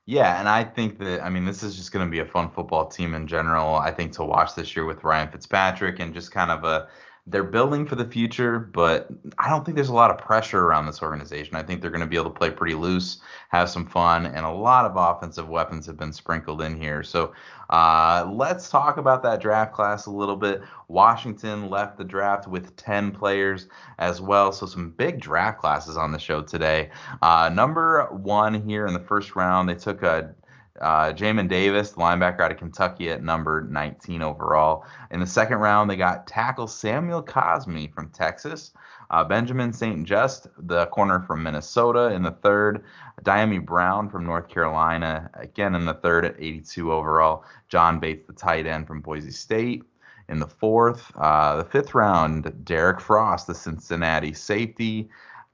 Yeah, 0.04 0.38
and 0.38 0.50
I 0.50 0.64
think 0.64 0.98
that 0.98 1.22
I 1.22 1.30
mean 1.30 1.46
this 1.46 1.62
is 1.62 1.76
just 1.76 1.92
going 1.92 2.04
to 2.04 2.10
be 2.10 2.18
a 2.18 2.26
fun 2.26 2.50
football 2.50 2.86
team 2.86 3.14
in 3.14 3.26
general. 3.26 3.76
I 3.76 3.90
think 3.90 4.12
to 4.12 4.24
watch 4.24 4.54
this 4.54 4.76
year 4.76 4.84
with 4.84 5.02
Ryan 5.02 5.30
Fitzpatrick 5.30 5.98
and 5.98 6.12
just 6.12 6.30
kind 6.30 6.50
of 6.50 6.64
a 6.64 6.88
they're 7.30 7.44
building 7.44 7.86
for 7.86 7.94
the 7.94 8.04
future, 8.04 8.58
but 8.58 9.08
I 9.38 9.50
don't 9.50 9.64
think 9.64 9.74
there's 9.74 9.90
a 9.90 9.94
lot 9.94 10.10
of 10.10 10.18
pressure 10.18 10.64
around 10.64 10.86
this 10.86 11.02
organization. 11.02 11.56
I 11.56 11.62
think 11.62 11.80
they're 11.80 11.90
going 11.90 12.00
to 12.00 12.06
be 12.06 12.16
able 12.16 12.30
to 12.30 12.38
play 12.38 12.50
pretty 12.50 12.74
loose, 12.74 13.18
have 13.50 13.68
some 13.68 13.86
fun, 13.86 14.26
and 14.26 14.46
a 14.46 14.50
lot 14.50 14.84
of 14.84 14.96
offensive 14.96 15.48
weapons 15.48 15.86
have 15.86 15.96
been 15.96 16.12
sprinkled 16.12 16.62
in 16.62 16.80
here. 16.80 17.02
So 17.02 17.34
uh, 17.70 18.28
let's 18.32 18.70
talk 18.70 18.96
about 18.96 19.22
that 19.24 19.40
draft 19.40 19.74
class 19.74 20.06
a 20.06 20.10
little 20.10 20.36
bit. 20.36 20.62
Washington 20.88 21.68
left 21.68 21.98
the 21.98 22.04
draft 22.04 22.48
with 22.48 22.74
10 22.76 23.10
players 23.10 23.68
as 23.98 24.20
well. 24.20 24.50
So 24.52 24.64
some 24.66 24.90
big 24.90 25.20
draft 25.20 25.60
classes 25.60 25.96
on 25.96 26.12
the 26.12 26.18
show 26.18 26.42
today. 26.42 26.90
Uh, 27.20 27.50
number 27.52 28.06
one 28.10 28.54
here 28.66 28.86
in 28.86 28.94
the 28.94 29.00
first 29.00 29.36
round, 29.36 29.68
they 29.68 29.74
took 29.74 30.02
a 30.02 30.34
uh, 30.80 31.12
Jamin 31.12 31.48
Davis, 31.48 31.90
the 31.90 31.98
linebacker 31.98 32.40
out 32.40 32.52
of 32.52 32.58
Kentucky, 32.58 33.10
at 33.10 33.22
number 33.22 33.62
19 33.62 34.22
overall. 34.22 34.84
In 35.10 35.20
the 35.20 35.26
second 35.26 35.58
round, 35.58 35.90
they 35.90 35.96
got 35.96 36.26
tackle 36.26 36.66
Samuel 36.66 37.22
Cosmi 37.22 37.92
from 37.92 38.10
Texas, 38.10 38.72
uh, 39.10 39.24
Benjamin 39.24 39.72
St. 39.72 40.06
Juste, 40.06 40.48
the 40.58 40.86
corner 40.86 41.20
from 41.20 41.42
Minnesota, 41.42 42.12
in 42.12 42.22
the 42.22 42.30
third, 42.30 42.84
Dyami 43.22 43.64
Brown 43.64 44.08
from 44.08 44.24
North 44.24 44.48
Carolina, 44.48 45.30
again 45.34 45.74
in 45.74 45.84
the 45.84 45.94
third 45.94 46.24
at 46.24 46.36
82 46.38 46.92
overall, 46.92 47.44
John 47.68 47.98
Bates, 47.98 48.26
the 48.26 48.32
tight 48.32 48.66
end 48.66 48.86
from 48.86 49.00
Boise 49.00 49.30
State. 49.30 49.84
In 50.28 50.40
the 50.40 50.46
fourth, 50.46 51.10
uh, 51.16 51.56
the 51.56 51.64
fifth 51.64 51.94
round, 51.94 52.44
Darrick 52.64 53.00
Forrest, 53.00 53.46
the 53.46 53.54
Cincinnati 53.54 54.34
safety. 54.34 55.08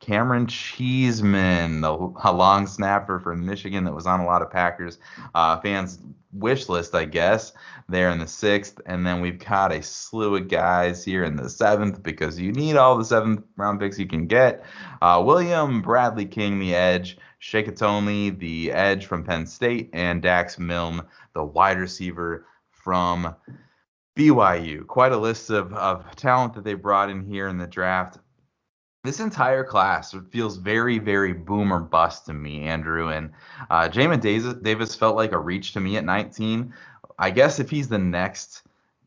Camaron 0.04 0.46
Cheeseman, 0.46 1.82
a 1.84 2.32
long 2.32 2.66
snapper 2.66 3.18
from 3.18 3.46
Michigan 3.46 3.84
that 3.84 3.94
was 3.94 4.06
on 4.06 4.20
a 4.20 4.26
lot 4.26 4.42
of 4.42 4.50
Packers 4.50 4.98
uh, 5.34 5.58
fans' 5.60 5.98
wish 6.32 6.68
list, 6.68 6.94
I 6.94 7.06
guess, 7.06 7.52
there 7.88 8.10
in 8.10 8.18
the 8.18 8.26
sixth. 8.26 8.80
And 8.84 9.06
then 9.06 9.22
we've 9.22 9.38
got 9.38 9.72
a 9.72 9.82
slew 9.82 10.36
of 10.36 10.48
guys 10.48 11.04
here 11.04 11.24
in 11.24 11.36
the 11.36 11.48
seventh 11.48 12.02
because 12.02 12.38
you 12.38 12.52
need 12.52 12.76
all 12.76 12.98
the 12.98 13.04
seventh 13.04 13.44
round 13.56 13.80
picks 13.80 13.98
you 13.98 14.06
can 14.06 14.26
get. 14.26 14.64
Uh, 15.00 15.22
William 15.24 15.80
Bradley 15.80 16.26
King, 16.26 16.58
the 16.58 16.74
edge, 16.74 17.16
Shaka 17.38 17.72
Toney, 17.72 18.30
the 18.30 18.72
edge 18.72 19.06
from 19.06 19.24
Penn 19.24 19.46
State, 19.46 19.90
and 19.94 20.20
Dax 20.20 20.58
Milne, 20.58 21.02
the 21.34 21.44
wide 21.44 21.78
receiver 21.78 22.46
from 22.70 23.34
BYU. 24.16 24.86
Quite 24.86 25.12
a 25.12 25.16
list 25.16 25.50
of, 25.50 25.72
of 25.72 26.14
talent 26.14 26.54
that 26.54 26.64
they 26.64 26.74
brought 26.74 27.10
in 27.10 27.24
here 27.24 27.48
in 27.48 27.58
the 27.58 27.66
draft 27.66 28.18
this 29.04 29.20
entire 29.20 29.62
class 29.62 30.16
feels 30.30 30.56
very, 30.56 30.98
very 30.98 31.34
boom 31.34 31.72
or 31.72 31.78
bust 31.78 32.24
to 32.26 32.32
me, 32.32 32.62
Andrew. 32.62 33.08
And 33.08 33.30
uh, 33.70 33.88
Jamin 33.88 34.20
Davis 34.62 34.94
felt 34.94 35.14
like 35.14 35.32
a 35.32 35.38
reach 35.38 35.74
to 35.74 35.80
me 35.80 35.98
at 35.98 36.04
19. 36.04 36.72
I 37.18 37.30
guess 37.30 37.60
if 37.60 37.68
he's 37.68 37.88
the 37.88 37.98
next, 37.98 38.62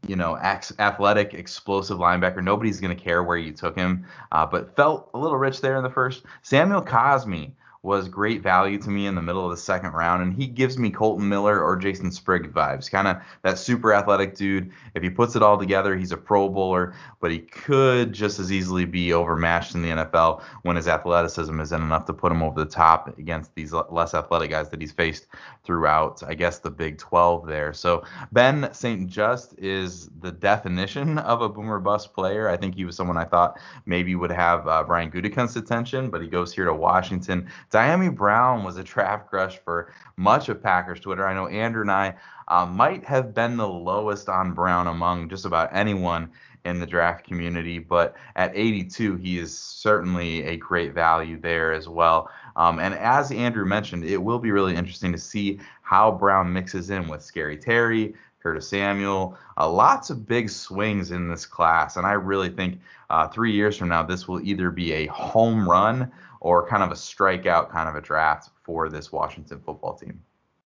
you 0.08 0.16
know, 0.16 0.38
athletic, 0.38 1.34
explosive 1.34 1.98
linebacker, 1.98 2.44
nobody's 2.44 2.80
going 2.80 2.96
to 2.96 3.04
care 3.04 3.24
where 3.24 3.38
you 3.38 3.52
took 3.52 3.76
him. 3.76 4.06
Uh, 4.32 4.46
but 4.46 4.76
felt 4.76 5.10
a 5.16 5.18
little 5.18 5.38
rich 5.38 5.62
there 5.62 5.78
in 5.78 5.84
the 5.84 5.90
first. 5.90 6.24
Samuel 6.44 6.84
Cosmi 6.84 7.52
was 7.84 8.08
great 8.08 8.42
value 8.42 8.78
to 8.80 8.90
me 8.90 9.06
in 9.08 9.16
the 9.16 9.22
middle 9.22 9.46
of 9.46 9.52
the 9.52 9.58
second 9.58 9.92
round, 9.92 10.22
and 10.22 10.34
he 10.34 10.48
gives 10.48 10.78
me 10.78 10.90
Kolton 10.90 11.28
Miller 11.28 11.62
or 11.62 11.76
Jason 11.76 12.12
Sprigg 12.12 12.52
vibes. 12.54 12.90
Kind 12.90 13.08
of 13.08 13.18
that 13.44 13.58
super 13.58 13.94
athletic 13.94 14.36
dude. 14.36 14.72
If 14.96 15.04
he 15.04 15.10
puts 15.10 15.36
it 15.36 15.44
all 15.44 15.58
together, 15.58 15.96
he's 15.96 16.12
a 16.12 16.18
Pro 16.18 16.50
Bowler, 16.50 16.96
but 17.20 17.32
he 17.32 17.40
could 17.40 18.13
just 18.13 18.40
as 18.40 18.52
easily 18.52 18.86
be 18.86 19.13
overmatched 19.13 19.76
in 19.76 19.82
the 19.82 19.90
NFL 19.90 20.42
when 20.63 20.76
his 20.76 20.88
athleticism 20.88 21.60
isn't 21.60 21.82
enough 21.82 22.06
to 22.06 22.13
put 22.13 22.32
him 22.32 22.44
over 22.44 22.63
the 22.63 22.70
top 22.70 23.18
against 23.18 23.54
these 23.56 23.74
less 23.90 24.13
athletic 24.13 24.50
guys 24.50 24.70
that 24.70 24.82
he's 24.82 24.92
faced 24.92 25.28
throughout, 25.63 26.24
I 26.28 26.34
guess, 26.34 26.60
the 26.60 26.72
Big 26.72 26.98
12 26.98 27.48
there. 27.48 27.74
So 27.74 28.04
Ben 28.32 28.70
St. 28.74 29.10
Juste 29.10 29.56
is 29.58 30.10
the 30.20 30.32
definition 30.32 31.18
of 31.20 31.42
a 31.42 31.50
boomer 31.50 31.80
bust 31.80 32.13
player. 32.13 32.50
I 32.50 32.58
think 32.58 32.76
he 32.76 32.86
was 32.86 32.96
someone 32.96 33.18
I 33.18 33.26
thought 33.26 33.60
maybe 33.86 34.16
would 34.16 34.32
have 34.32 34.68
uh, 34.68 34.84
Brian 34.84 35.12
Gutekunst's 35.12 35.56
attention, 35.56 36.10
but 36.10 36.22
he 36.22 36.28
goes 36.28 36.54
here 36.54 36.66
to 36.66 36.74
Washington. 36.74 37.50
Dyami 37.71 38.13
Brown 38.15 38.63
was 38.63 38.77
a 38.77 38.84
draft 38.84 39.30
crush 39.30 39.58
for 39.60 39.93
much 40.15 40.49
of 40.49 40.62
Packers 40.63 40.99
Twitter. 40.99 41.27
I 41.27 41.34
know 41.34 41.47
Andrew 41.47 41.82
and 41.82 41.91
I 41.91 42.15
uh, 42.47 42.65
might 42.65 43.03
have 43.06 43.34
been 43.34 43.58
the 43.58 43.67
lowest 43.67 44.30
on 44.30 44.53
Brown 44.53 44.88
among 44.88 45.30
just 45.30 45.45
about 45.45 45.69
anyone 45.73 46.30
in 46.65 46.80
the 46.80 46.86
draft 46.86 47.25
community, 47.25 47.80
but 47.80 48.15
at 48.36 48.51
82, 48.56 49.15
he 49.15 49.39
is 49.39 49.58
certainly 49.58 50.43
a 50.43 50.58
great 50.58 50.93
value 50.93 51.39
there 51.39 51.71
as 51.73 51.88
well. 51.88 52.30
Um, 52.56 52.80
and 52.80 52.93
as 52.93 53.32
Andrew 53.32 53.65
mentioned, 53.65 54.03
it 54.03 54.17
will 54.17 54.39
be 54.39 54.51
really 54.51 54.75
interesting 54.75 55.12
to 55.13 55.17
see 55.17 55.60
how 55.82 56.12
Brown 56.12 56.51
mixes 56.51 56.89
in 56.89 57.08
with 57.08 57.21
Scary 57.21 57.58
Terry, 57.58 58.15
Curtis 58.41 58.69
Samuel, 58.69 59.38
uh, 59.58 59.69
lots 59.69 60.10
of 60.10 60.27
big 60.27 60.49
swings 60.49 61.12
in 61.12 61.30
this 61.30 61.45
class. 61.45 61.97
And 61.97 62.06
I 62.06 62.13
really 62.13 62.49
think 62.49 62.80
uh, 63.10 63.27
three 63.27 63.51
years 63.51 63.77
from 63.77 63.89
now, 63.89 64.03
this 64.03 64.27
will 64.27 64.41
either 64.41 64.69
be 64.71 64.91
a 64.91 65.08
home 65.08 65.67
run 65.67 66.12
or 66.39 66.67
kind 66.67 66.84
of 66.84 66.91
a 66.91 66.95
strikeout 66.95 67.69
kind 67.69 67.89
of 67.89 67.95
a 67.95 68.02
draft 68.02 68.50
for 68.63 68.89
this 68.89 69.12
Washington 69.12 69.60
football 69.60 69.95
team. 69.95 70.21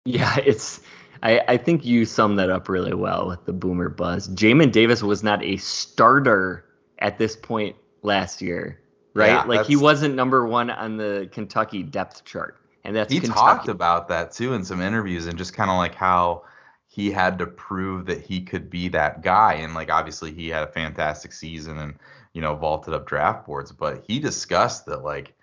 Yeah, 0.06 0.36
it's. 0.45 0.82
I, 1.21 1.41
I 1.47 1.58
think 1.58 1.86
you 1.86 2.06
summed 2.06 2.39
that 2.39 2.49
up 2.49 2.67
really 2.67 2.93
well 2.93 3.28
with 3.28 3.45
the 3.45 3.54
boomer 3.54 3.88
buzz. 3.88 4.28
Jamin 4.28 4.71
Davis 4.73 5.02
was 5.02 5.23
not 5.23 5.41
a 5.41 5.56
starter 5.56 6.65
at 6.99 7.17
this 7.17 7.36
point 7.36 7.78
last 8.02 8.41
year, 8.41 8.82
right? 9.13 9.28
Yeah, 9.28 9.43
like 9.43 9.65
he 9.65 9.78
wasn't 9.78 10.15
number 10.15 10.45
one 10.45 10.69
on 10.69 10.97
the 10.97 11.30
Kentucky 11.32 11.82
depth 11.82 12.26
chart, 12.26 12.58
and 12.84 12.95
that's 12.95 13.13
he 13.13 13.21
Kentucky. 13.21 13.39
talked 13.39 13.67
about 13.69 14.10
that 14.10 14.34
too 14.34 14.54
in 14.54 14.65
some 14.65 14.82
interviews, 14.82 15.28
and 15.28 15.38
just 15.38 15.54
kind 15.54 15.71
of 15.71 15.78
like 15.78 15.95
how 15.95 16.43
he 16.88 17.10
had 17.10 17.39
to 17.39 17.47
prove 17.47 18.06
that 18.08 18.21
he 18.21 18.41
could 18.41 18.69
be 18.69 18.89
that 18.89 19.21
guy, 19.21 19.54
and 19.54 19.73
like 19.73 19.89
obviously 19.89 20.34
he 20.34 20.49
had 20.49 20.63
a 20.63 20.67
fantastic 20.67 21.32
season 21.32 21.78
and 21.78 21.95
you 22.34 22.41
know 22.41 22.56
vaulted 22.56 22.93
up 22.93 23.08
draft 23.08 23.45
boards, 23.45 23.71
but 23.71 24.04
he 24.08 24.19
discussed 24.19 24.86
that 24.88 25.04
like 25.04 25.34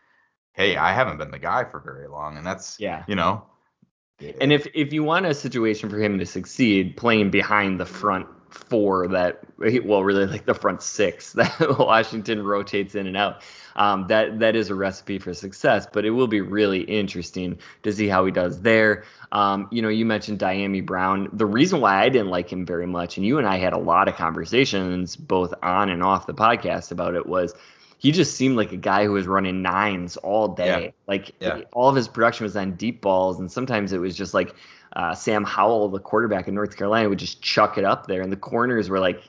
hey, 0.52 0.76
I 0.76 0.92
haven't 0.92 1.18
been 1.18 1.30
the 1.30 1.38
guy 1.38 1.64
for 1.64 1.80
very 1.80 2.08
long, 2.08 2.36
and 2.36 2.46
that's 2.46 2.78
yeah, 2.78 3.04
you 3.06 3.14
know. 3.14 3.44
And 4.40 4.52
if 4.52 4.66
if 4.74 4.92
you 4.92 5.02
want 5.02 5.26
a 5.26 5.34
situation 5.34 5.88
for 5.88 5.98
him 5.98 6.18
to 6.18 6.26
succeed, 6.26 6.96
playing 6.96 7.30
behind 7.30 7.80
the 7.80 7.86
front 7.86 8.26
four 8.50 9.06
that 9.08 9.40
well 9.84 10.02
really 10.02 10.26
like 10.26 10.44
the 10.44 10.54
front 10.54 10.82
six 10.82 11.32
that 11.34 11.78
Washington 11.78 12.42
rotates 12.42 12.94
in 12.94 13.06
and 13.06 13.16
out. 13.16 13.42
Um, 13.76 14.08
that 14.08 14.40
that 14.40 14.56
is 14.56 14.68
a 14.68 14.74
recipe 14.74 15.18
for 15.18 15.32
success, 15.32 15.86
but 15.90 16.04
it 16.04 16.10
will 16.10 16.26
be 16.26 16.40
really 16.40 16.80
interesting 16.80 17.58
to 17.84 17.92
see 17.92 18.08
how 18.08 18.24
he 18.24 18.32
does 18.32 18.60
there. 18.60 19.04
Um, 19.32 19.68
you 19.70 19.80
know, 19.80 19.88
you 19.88 20.04
mentioned 20.04 20.40
Dyami 20.40 20.84
Brown. 20.84 21.28
The 21.32 21.46
reason 21.46 21.80
why 21.80 22.02
I 22.02 22.08
didn't 22.08 22.30
like 22.30 22.52
him 22.52 22.66
very 22.66 22.86
much, 22.86 23.16
and 23.16 23.24
you 23.24 23.38
and 23.38 23.46
I 23.46 23.58
had 23.58 23.72
a 23.72 23.78
lot 23.78 24.08
of 24.08 24.16
conversations 24.16 25.16
both 25.16 25.54
on 25.62 25.88
and 25.88 26.02
off 26.02 26.26
the 26.26 26.34
podcast 26.34 26.90
about 26.90 27.14
it, 27.14 27.26
was 27.26 27.54
he 28.00 28.12
just 28.12 28.34
seemed 28.34 28.56
like 28.56 28.72
a 28.72 28.78
guy 28.78 29.04
who 29.04 29.12
was 29.12 29.26
running 29.26 29.60
nines 29.60 30.16
all 30.16 30.48
day. 30.48 30.84
Yeah. 30.84 30.90
Like 31.06 31.34
yeah. 31.38 31.60
all 31.74 31.90
of 31.90 31.94
his 31.94 32.08
production 32.08 32.44
was 32.44 32.56
on 32.56 32.72
deep 32.72 33.02
balls, 33.02 33.38
and 33.38 33.52
sometimes 33.52 33.92
it 33.92 33.98
was 33.98 34.16
just 34.16 34.32
like 34.32 34.54
uh, 34.94 35.14
Sam 35.14 35.44
Howell, 35.44 35.90
the 35.90 35.98
quarterback 36.00 36.48
in 36.48 36.54
North 36.54 36.78
Carolina, 36.78 37.10
would 37.10 37.18
just 37.18 37.42
chuck 37.42 37.76
it 37.76 37.84
up 37.84 38.06
there, 38.06 38.22
and 38.22 38.32
the 38.32 38.38
corners 38.38 38.88
were 38.88 39.00
like, 39.00 39.22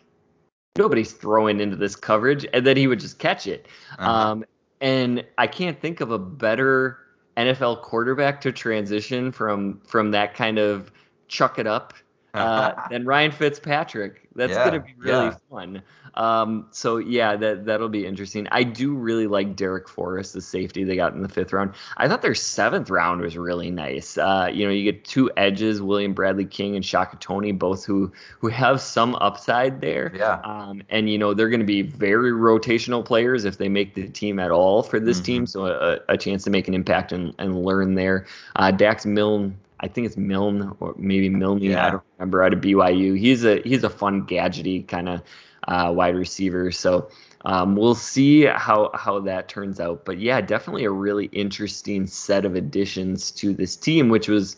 nobody's 0.77 1.11
throwing 1.11 1.59
into 1.59 1.75
this 1.75 1.97
coverage, 1.97 2.45
and 2.53 2.65
then 2.65 2.77
he 2.77 2.87
would 2.87 3.01
just 3.01 3.19
catch 3.19 3.45
it. 3.45 3.67
Uh-huh. 3.99 4.09
Um, 4.09 4.45
and 4.79 5.25
I 5.37 5.47
can't 5.47 5.77
think 5.77 5.99
of 5.99 6.11
a 6.11 6.17
better 6.17 6.97
NFL 7.35 7.81
quarterback 7.81 8.39
to 8.41 8.53
transition 8.53 9.33
from 9.33 9.81
from 9.85 10.11
that 10.11 10.33
kind 10.33 10.57
of 10.57 10.93
chuck 11.27 11.59
it 11.59 11.67
up 11.67 11.93
uh, 12.33 12.73
than 12.89 13.05
Ryan 13.05 13.31
Fitzpatrick. 13.31 14.27
That's 14.35 14.53
Yeah, 14.53 14.69
going 14.69 14.81
to 14.81 14.87
be 14.87 14.93
really 14.97 15.25
yeah. 15.27 15.35
fun. 15.49 15.81
Um, 16.13 16.67
so 16.71 16.97
yeah, 16.97 17.37
that 17.37 17.65
that'll 17.65 17.87
be 17.87 18.05
interesting. 18.05 18.45
I 18.51 18.63
do 18.63 18.93
really 18.93 19.27
like 19.27 19.55
Darrick 19.55 19.87
Forrest, 19.87 20.33
the 20.33 20.41
safety 20.41 20.83
they 20.83 20.97
got 20.97 21.13
in 21.13 21.21
the 21.21 21.29
fifth 21.29 21.53
round. 21.53 21.73
I 21.95 22.09
thought 22.09 22.21
their 22.21 22.35
seventh 22.35 22.89
round 22.89 23.21
was 23.21 23.37
really 23.37 23.71
nice. 23.71 24.17
Uh, 24.17 24.49
you 24.51 24.65
know, 24.65 24.71
you 24.73 24.83
get 24.89 25.05
two 25.05 25.31
edges, 25.37 25.81
William 25.81 26.13
Bradley 26.13 26.43
King 26.45 26.75
and 26.75 26.85
Shaka 26.85 27.15
Toney, 27.17 27.53
both 27.53 27.85
who 27.85 28.11
who 28.39 28.49
have 28.49 28.81
some 28.81 29.15
upside 29.15 29.79
there. 29.79 30.11
Yeah. 30.13 30.41
Um, 30.43 30.83
and 30.89 31.09
you 31.09 31.17
know 31.17 31.33
they're 31.33 31.49
going 31.49 31.61
to 31.61 31.65
be 31.65 31.81
very 31.81 32.31
rotational 32.31 33.05
players 33.05 33.45
if 33.45 33.57
they 33.57 33.69
make 33.69 33.93
the 33.95 34.07
team 34.09 34.37
at 34.39 34.51
all 34.51 34.83
for 34.83 34.99
this 34.99 35.21
Mhm. 35.21 35.25
team. 35.25 35.45
So 35.47 35.67
a, 35.67 35.99
a 36.09 36.17
chance 36.17 36.43
to 36.43 36.49
make 36.49 36.67
an 36.67 36.73
impact 36.73 37.13
and, 37.13 37.33
and 37.39 37.63
learn 37.63 37.95
there. 37.95 38.25
Uh, 38.57 38.71
Dax 38.71 39.05
Milne, 39.05 39.55
I 39.81 39.87
think 39.87 40.07
it's 40.07 40.17
Milne 40.17 40.75
or 40.79 40.95
maybe 40.97 41.29
Milne. 41.29 41.61
Yeah. 41.61 41.85
I 41.85 41.89
don't 41.91 42.03
remember 42.17 42.43
out 42.43 42.53
of 42.53 42.61
BYU. 42.61 43.17
He's 43.17 43.43
a 43.43 43.61
he's 43.61 43.83
a 43.83 43.89
fun 43.89 44.25
gadgety 44.25 44.87
kind 44.87 45.09
of 45.09 45.21
uh, 45.67 45.91
wide 45.93 46.15
receiver. 46.15 46.71
So. 46.71 47.09
Um, 47.43 47.75
we'll 47.75 47.95
see 47.95 48.45
how 48.45 48.91
how 48.93 49.21
that 49.21 49.49
turns 49.49 49.79
out, 49.79 50.05
but 50.05 50.19
yeah, 50.19 50.41
definitely 50.41 50.83
a 50.83 50.91
really 50.91 51.25
interesting 51.25 52.05
set 52.05 52.45
of 52.45 52.53
additions 52.53 53.31
to 53.31 53.51
this 53.51 53.75
team, 53.75 54.09
which 54.09 54.27
was, 54.27 54.57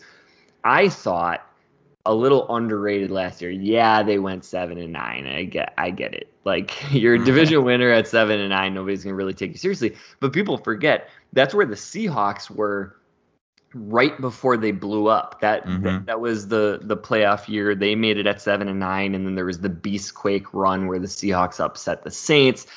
I 0.66 0.90
thought, 0.90 1.48
a 2.06 2.14
little 2.14 2.54
underrated 2.54 3.12
last 3.12 3.42
year. 3.42 3.52
Yeah, 3.52 4.04
they 4.04 4.20
went 4.20 4.44
seven 4.44 4.78
and 4.78 4.92
nine. 4.92 5.26
I 5.26 5.46
get 5.46 5.74
I 5.78 5.92
get 5.92 6.14
it. 6.14 6.28
Like 6.44 6.74
you're 6.92 7.16
a 7.16 7.20
division 7.26 7.64
winner 7.64 7.92
at 7.92 8.08
seven 8.08 8.40
and 8.40 8.50
nine, 8.50 8.74
nobody's 8.74 9.04
gonna 9.04 9.16
really 9.16 9.34
take 9.34 9.52
you 9.52 9.58
seriously. 9.58 9.96
But 10.20 10.34
people 10.34 10.58
forget 10.58 11.10
that's 11.32 11.54
where 11.54 11.66
the 11.66 11.76
Seahawks 11.76 12.50
were 12.50 12.98
right 13.74 14.20
before 14.22 14.58
they 14.58 14.72
blew 14.72 15.08
up. 15.08 15.42
That 15.42 15.66
Mhm. 15.66 15.84
that, 15.84 16.06
that 16.06 16.22
was 16.22 16.48
the 16.48 16.80
the 16.84 16.98
playoff 16.98 17.48
year. 17.48 17.76
They 17.76 17.96
made 17.96 18.18
it 18.18 18.28
at 18.28 18.42
seven 18.42 18.68
and 18.68 18.80
nine, 18.80 19.16
and 19.16 19.26
then 19.26 19.36
there 19.36 19.46
was 19.46 19.60
the 19.60 19.70
Beastquake 19.70 20.46
run 20.54 20.88
where 20.88 21.00
the 21.00 21.08
Seahawks 21.08 21.60
upset 21.60 22.04
the 22.04 22.12
Saints. 22.12 22.68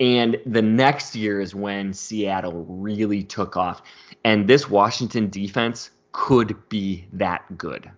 And 0.00 0.40
the 0.44 0.62
next 0.62 1.14
year 1.14 1.40
is 1.40 1.54
when 1.54 1.92
Seattle 1.92 2.64
really 2.68 3.22
took 3.22 3.56
off. 3.56 3.80
And 4.24 4.48
this 4.48 4.68
Washington 4.68 5.30
defense 5.30 5.90
could 6.10 6.56
be 6.68 7.06
that 7.12 7.42
good. 7.56 7.90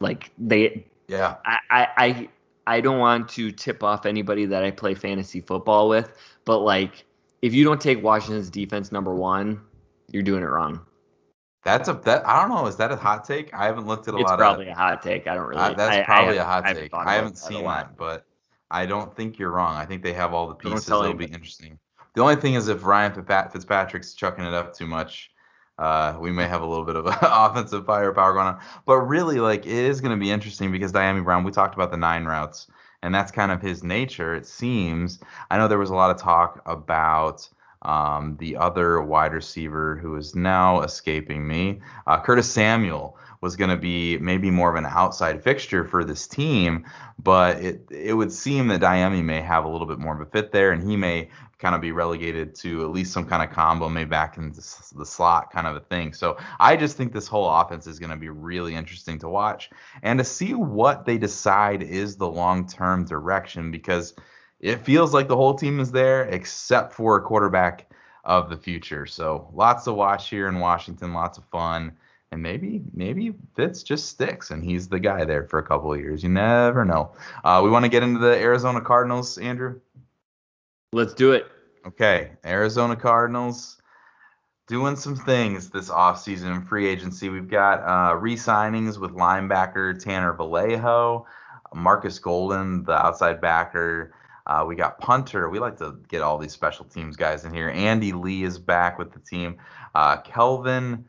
Like 0.00 0.30
they 0.38 0.86
Yeah. 1.08 1.36
I, 1.44 1.58
I 1.70 1.88
I 1.96 2.28
I 2.66 2.80
don't 2.80 2.98
want 3.00 3.28
to 3.30 3.50
tip 3.50 3.82
off 3.82 4.06
anybody 4.06 4.46
that 4.46 4.62
I 4.62 4.70
play 4.70 4.94
fantasy 4.94 5.40
football 5.40 5.88
with, 5.88 6.12
but 6.44 6.58
like 6.60 7.04
if 7.42 7.52
you 7.52 7.64
don't 7.64 7.80
take 7.80 8.02
Washington's 8.02 8.50
defense 8.50 8.92
number 8.92 9.14
one, 9.14 9.60
you're 10.12 10.22
doing 10.22 10.42
it 10.42 10.46
wrong. 10.46 10.80
That's 11.62 11.88
a 11.88 11.92
that 12.04 12.26
I 12.26 12.40
don't 12.40 12.48
know. 12.54 12.66
Is 12.66 12.76
that 12.76 12.90
a 12.90 12.96
hot 12.96 13.24
take? 13.24 13.52
I 13.52 13.66
haven't 13.66 13.86
looked 13.86 14.08
at 14.08 14.14
a 14.14 14.16
It's 14.18 14.24
lot 14.24 14.34
It's 14.34 14.40
probably 14.40 14.66
of. 14.68 14.72
a 14.72 14.74
hot 14.80 15.02
take. 15.02 15.26
I 15.26 15.34
don't 15.34 15.46
really. 15.46 15.60
Uh, 15.60 15.74
that's 15.74 15.96
I- 15.96 16.00
I 16.00 16.04
probably 16.04 16.36
a 16.38 16.44
hot 16.44 16.64
take. 16.74 16.94
I 16.94 17.14
haven't 17.14 17.36
seen 17.38 17.64
that, 17.64 17.96
but 17.96 18.26
I 18.70 18.86
don't 18.86 19.14
think 19.14 19.38
you're 19.38 19.50
wrong. 19.50 19.76
I 19.76 19.84
think 19.84 20.02
they 20.02 20.12
have 20.14 20.32
all 20.32 20.46
the 20.46 20.54
pieces. 20.54 20.88
It'll 20.88 21.12
be 21.14 21.26
interesting. 21.26 21.78
The 22.14 22.22
only 22.22 22.36
thing 22.36 22.54
is 22.54 22.68
if 22.68 22.84
Ryan 22.84 23.12
Fitzpatrick's 23.12 24.14
chucking 24.14 24.44
it 24.44 24.54
up 24.54 24.74
too 24.74 24.86
much, 24.86 25.30
uh, 25.78 26.16
we 26.18 26.30
may 26.32 26.46
have 26.46 26.62
a 26.62 26.66
little 26.66 26.84
bit 26.84 26.96
of 26.96 27.06
offensive 27.22 27.86
firepower 27.86 28.32
going 28.32 28.46
on. 28.46 28.60
But 28.86 28.98
really, 29.00 29.38
like 29.40 29.66
it 29.66 29.72
is 29.72 30.00
going 30.00 30.16
to 30.16 30.20
be 30.20 30.30
interesting 30.30 30.72
because 30.72 30.92
Dyami 30.92 31.22
Brown. 31.24 31.44
We 31.44 31.52
talked 31.52 31.74
about 31.74 31.90
the 31.90 31.96
nine 31.96 32.24
routes, 32.24 32.68
and 33.02 33.14
that's 33.14 33.30
kind 33.30 33.52
of 33.52 33.60
his 33.60 33.84
nature. 33.84 34.34
It 34.34 34.46
seems. 34.46 35.20
I 35.50 35.58
know 35.58 35.68
there 35.68 35.78
was 35.78 35.90
a 35.90 35.94
lot 35.94 36.10
of 36.10 36.16
talk 36.16 36.60
about. 36.66 37.48
Um, 37.82 38.36
the 38.38 38.56
other 38.56 39.00
wide 39.00 39.32
receiver 39.32 39.96
who 39.96 40.16
is 40.16 40.34
now 40.34 40.82
escaping 40.82 41.46
me, 41.46 41.80
uh, 42.06 42.20
Curtis 42.20 42.50
Samuel, 42.50 43.16
was 43.40 43.56
going 43.56 43.70
to 43.70 43.76
be 43.76 44.18
maybe 44.18 44.50
more 44.50 44.68
of 44.68 44.76
an 44.76 44.84
outside 44.84 45.42
fixture 45.42 45.84
for 45.84 46.04
this 46.04 46.26
team, 46.26 46.84
but 47.18 47.56
it 47.56 47.88
it 47.90 48.12
would 48.12 48.32
seem 48.32 48.68
that 48.68 48.82
Dyami 48.82 49.24
may 49.24 49.40
have 49.40 49.64
a 49.64 49.68
little 49.68 49.86
bit 49.86 49.98
more 49.98 50.14
of 50.14 50.20
a 50.20 50.30
fit 50.30 50.52
there, 50.52 50.72
and 50.72 50.82
he 50.82 50.96
may 50.96 51.30
kind 51.60 51.74
of 51.74 51.80
be 51.80 51.92
relegated 51.92 52.54
to 52.54 52.82
at 52.82 52.90
least 52.90 53.12
some 53.12 53.26
kind 53.26 53.42
of 53.42 53.54
combo, 53.54 53.88
maybe 53.88 54.08
back 54.08 54.38
in 54.38 54.50
the 54.52 55.06
slot 55.06 55.52
kind 55.52 55.66
of 55.66 55.76
a 55.76 55.80
thing. 55.80 56.12
So 56.12 56.38
I 56.58 56.76
just 56.76 56.96
think 56.96 57.12
this 57.12 57.28
whole 57.28 57.48
offense 57.48 57.86
is 57.86 57.98
going 57.98 58.10
to 58.10 58.16
be 58.16 58.30
really 58.30 58.74
interesting 58.74 59.18
to 59.20 59.28
watch 59.28 59.70
and 60.02 60.18
to 60.18 60.24
see 60.24 60.54
what 60.54 61.04
they 61.04 61.18
decide 61.18 61.82
is 61.82 62.16
the 62.16 62.28
long 62.28 62.66
term 62.66 63.04
direction 63.04 63.70
because 63.70 64.14
it 64.60 64.84
feels 64.84 65.14
like 65.14 65.28
the 65.28 65.36
whole 65.36 65.54
team 65.54 65.80
is 65.80 65.90
there 65.90 66.24
except 66.24 66.92
for 66.92 67.16
a 67.16 67.22
quarterback 67.22 67.90
of 68.24 68.50
the 68.50 68.56
future. 68.56 69.06
So 69.06 69.48
lots 69.54 69.84
to 69.84 69.92
watch 69.92 70.28
here 70.28 70.48
in 70.48 70.60
Washington, 70.60 71.12
lots 71.12 71.38
of 71.38 71.44
fun. 71.46 71.92
And 72.32 72.40
maybe 72.42 72.82
maybe 72.94 73.34
Fitz 73.56 73.82
just 73.82 74.08
sticks 74.08 74.52
and 74.52 74.62
he's 74.62 74.88
the 74.88 75.00
guy 75.00 75.24
there 75.24 75.44
for 75.44 75.58
a 75.58 75.66
couple 75.66 75.92
of 75.92 75.98
years. 75.98 76.22
You 76.22 76.28
never 76.28 76.84
know. 76.84 77.12
Uh, 77.42 77.60
we 77.64 77.70
want 77.70 77.84
to 77.84 77.88
get 77.88 78.04
into 78.04 78.20
the 78.20 78.36
Arizona 78.36 78.80
Cardinals, 78.80 79.36
Andrew. 79.38 79.80
Let's 80.92 81.14
do 81.14 81.32
it. 81.32 81.46
Okay, 81.86 82.32
Arizona 82.44 82.94
Cardinals 82.94 83.80
doing 84.68 84.94
some 84.94 85.16
things 85.16 85.70
this 85.70 85.90
offseason 85.90 86.54
in 86.54 86.62
free 86.62 86.86
agency. 86.86 87.30
We've 87.30 87.50
got 87.50 87.80
uh, 87.80 88.14
re 88.14 88.36
signings 88.36 88.98
with 88.98 89.10
linebacker 89.10 89.98
Tanner 89.98 90.32
Vallejo, 90.32 91.26
Marcus 91.74 92.20
Golden, 92.20 92.84
the 92.84 92.92
outside 92.92 93.40
backer. 93.40 94.12
Uh, 94.50 94.64
we 94.64 94.74
got 94.74 94.98
punter. 94.98 95.48
We 95.48 95.60
like 95.60 95.78
to 95.78 95.96
get 96.08 96.22
all 96.22 96.36
these 96.36 96.52
special 96.52 96.84
teams 96.84 97.14
guys 97.14 97.44
in 97.44 97.54
here. 97.54 97.70
Andy 97.70 98.12
Lee 98.12 98.42
is 98.42 98.58
back 98.58 98.98
with 98.98 99.12
the 99.12 99.20
team. 99.20 99.58
Uh, 99.94 100.16
Kelvin. 100.16 101.04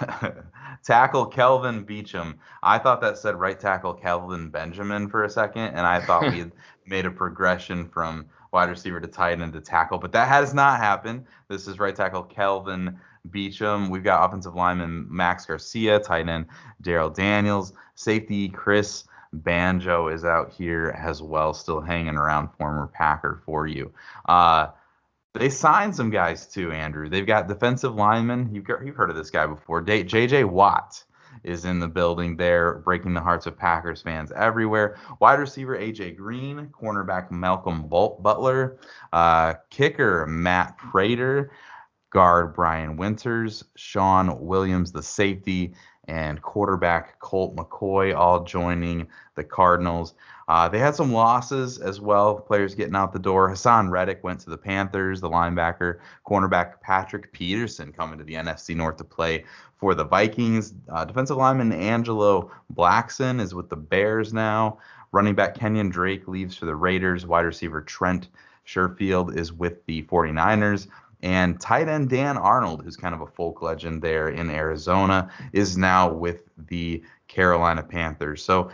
tackle 0.84 1.26
Kelvin 1.26 1.86
Beachum. 1.86 2.34
I 2.64 2.78
thought 2.78 3.00
that 3.00 3.16
said 3.16 3.36
right 3.36 3.58
tackle 3.58 3.94
Kelvin 3.94 4.48
Benjamin 4.48 5.08
for 5.08 5.22
a 5.22 5.30
second, 5.30 5.74
and 5.74 5.86
I 5.86 6.00
thought 6.00 6.22
we 6.22 6.38
had 6.40 6.52
made 6.84 7.06
a 7.06 7.10
progression 7.12 7.88
from 7.88 8.26
wide 8.52 8.68
receiver 8.68 9.00
to 9.00 9.06
tight 9.06 9.40
end 9.40 9.52
to 9.52 9.60
tackle, 9.60 9.98
but 9.98 10.10
that 10.12 10.26
has 10.26 10.52
not 10.52 10.78
happened. 10.78 11.26
This 11.48 11.68
is 11.68 11.78
right 11.78 11.94
tackle 11.94 12.24
Kelvin 12.24 12.98
Beachum. 13.28 13.88
We've 13.88 14.02
got 14.02 14.24
offensive 14.28 14.56
lineman 14.56 15.06
Max 15.08 15.46
Garcia, 15.46 16.00
tight 16.00 16.28
end 16.28 16.46
Darrell 16.80 17.10
Daniels, 17.10 17.72
safety 17.94 18.48
Chris 18.48 19.04
Banjo 19.32 20.08
is 20.08 20.24
out 20.24 20.52
here 20.52 20.94
as 20.98 21.22
well, 21.22 21.54
still 21.54 21.80
hanging 21.80 22.16
around, 22.16 22.48
former 22.58 22.88
Packer 22.88 23.40
for 23.46 23.66
you. 23.66 23.92
Uh, 24.28 24.68
they 25.34 25.48
signed 25.48 25.94
some 25.94 26.10
guys 26.10 26.46
too, 26.46 26.72
Andrew. 26.72 27.08
They've 27.08 27.26
got 27.26 27.46
defensive 27.46 27.94
linemen. 27.94 28.52
You've, 28.52 28.64
got, 28.64 28.84
you've 28.84 28.96
heard 28.96 29.10
of 29.10 29.16
this 29.16 29.30
guy 29.30 29.46
before. 29.46 29.80
Da- 29.80 30.02
J.J. 30.02 30.44
Watt 30.44 31.04
is 31.44 31.64
in 31.64 31.78
the 31.78 31.88
building 31.88 32.36
there, 32.36 32.78
breaking 32.78 33.14
the 33.14 33.20
hearts 33.20 33.46
of 33.46 33.56
Packers 33.56 34.02
fans 34.02 34.32
everywhere. 34.32 34.98
Wide 35.20 35.38
receiver 35.38 35.76
A.J. 35.76 36.12
Green, 36.12 36.68
cornerback 36.68 37.30
Malcolm 37.30 37.86
Butler, 37.88 38.78
uh, 39.12 39.54
kicker 39.70 40.26
Matt 40.26 40.76
Prater, 40.76 41.52
guard 42.10 42.54
Brian 42.54 42.96
Winters, 42.96 43.64
Shawn 43.76 44.44
Williams, 44.44 44.92
the 44.92 45.02
safety, 45.02 45.74
and 46.08 46.42
quarterback 46.42 47.18
Colt 47.20 47.54
McCoy 47.54 48.14
all 48.14 48.42
joining 48.44 49.06
the 49.36 49.44
Cardinals. 49.44 50.14
Uh, 50.48 50.68
they 50.68 50.80
had 50.80 50.96
some 50.96 51.12
losses 51.12 51.78
as 51.78 52.00
well, 52.00 52.34
players 52.34 52.74
getting 52.74 52.96
out 52.96 53.12
the 53.12 53.18
door. 53.20 53.48
Haason 53.48 53.88
Reddick 53.88 54.24
went 54.24 54.40
to 54.40 54.50
the 54.50 54.58
Panthers, 54.58 55.20
the 55.20 55.30
linebacker, 55.30 56.00
cornerback 56.26 56.80
Patrick 56.80 57.32
Peterson 57.32 57.92
coming 57.92 58.18
to 58.18 58.24
the 58.24 58.34
NFC 58.34 58.74
North 58.74 58.96
to 58.96 59.04
play 59.04 59.44
for 59.76 59.94
the 59.94 60.04
Vikings. 60.04 60.74
Uh, 60.88 61.04
defensive 61.04 61.36
lineman 61.36 61.72
Angelo 61.72 62.50
Blackson 62.74 63.40
is 63.40 63.54
with 63.54 63.68
the 63.68 63.76
Bears 63.76 64.32
now. 64.32 64.78
Running 65.12 65.36
back 65.36 65.54
Kenyon 65.54 65.90
Drake 65.90 66.26
leaves 66.26 66.56
for 66.56 66.66
the 66.66 66.74
Raiders. 66.74 67.24
Wide 67.24 67.46
receiver 67.46 67.80
Trent 67.80 68.28
Sherfield 68.66 69.36
is 69.36 69.52
with 69.52 69.84
the 69.86 70.02
49ers. 70.02 70.88
And 71.22 71.60
tight 71.60 71.88
end 71.88 72.08
Dan 72.08 72.36
Arnold, 72.36 72.82
who's 72.82 72.96
kind 72.96 73.14
of 73.14 73.20
a 73.20 73.26
folk 73.26 73.62
legend 73.62 74.02
there 74.02 74.28
in 74.28 74.50
Arizona, 74.50 75.30
is 75.52 75.76
now 75.76 76.12
with 76.12 76.42
the 76.68 77.02
Carolina 77.28 77.82
Panthers. 77.82 78.42
So 78.42 78.70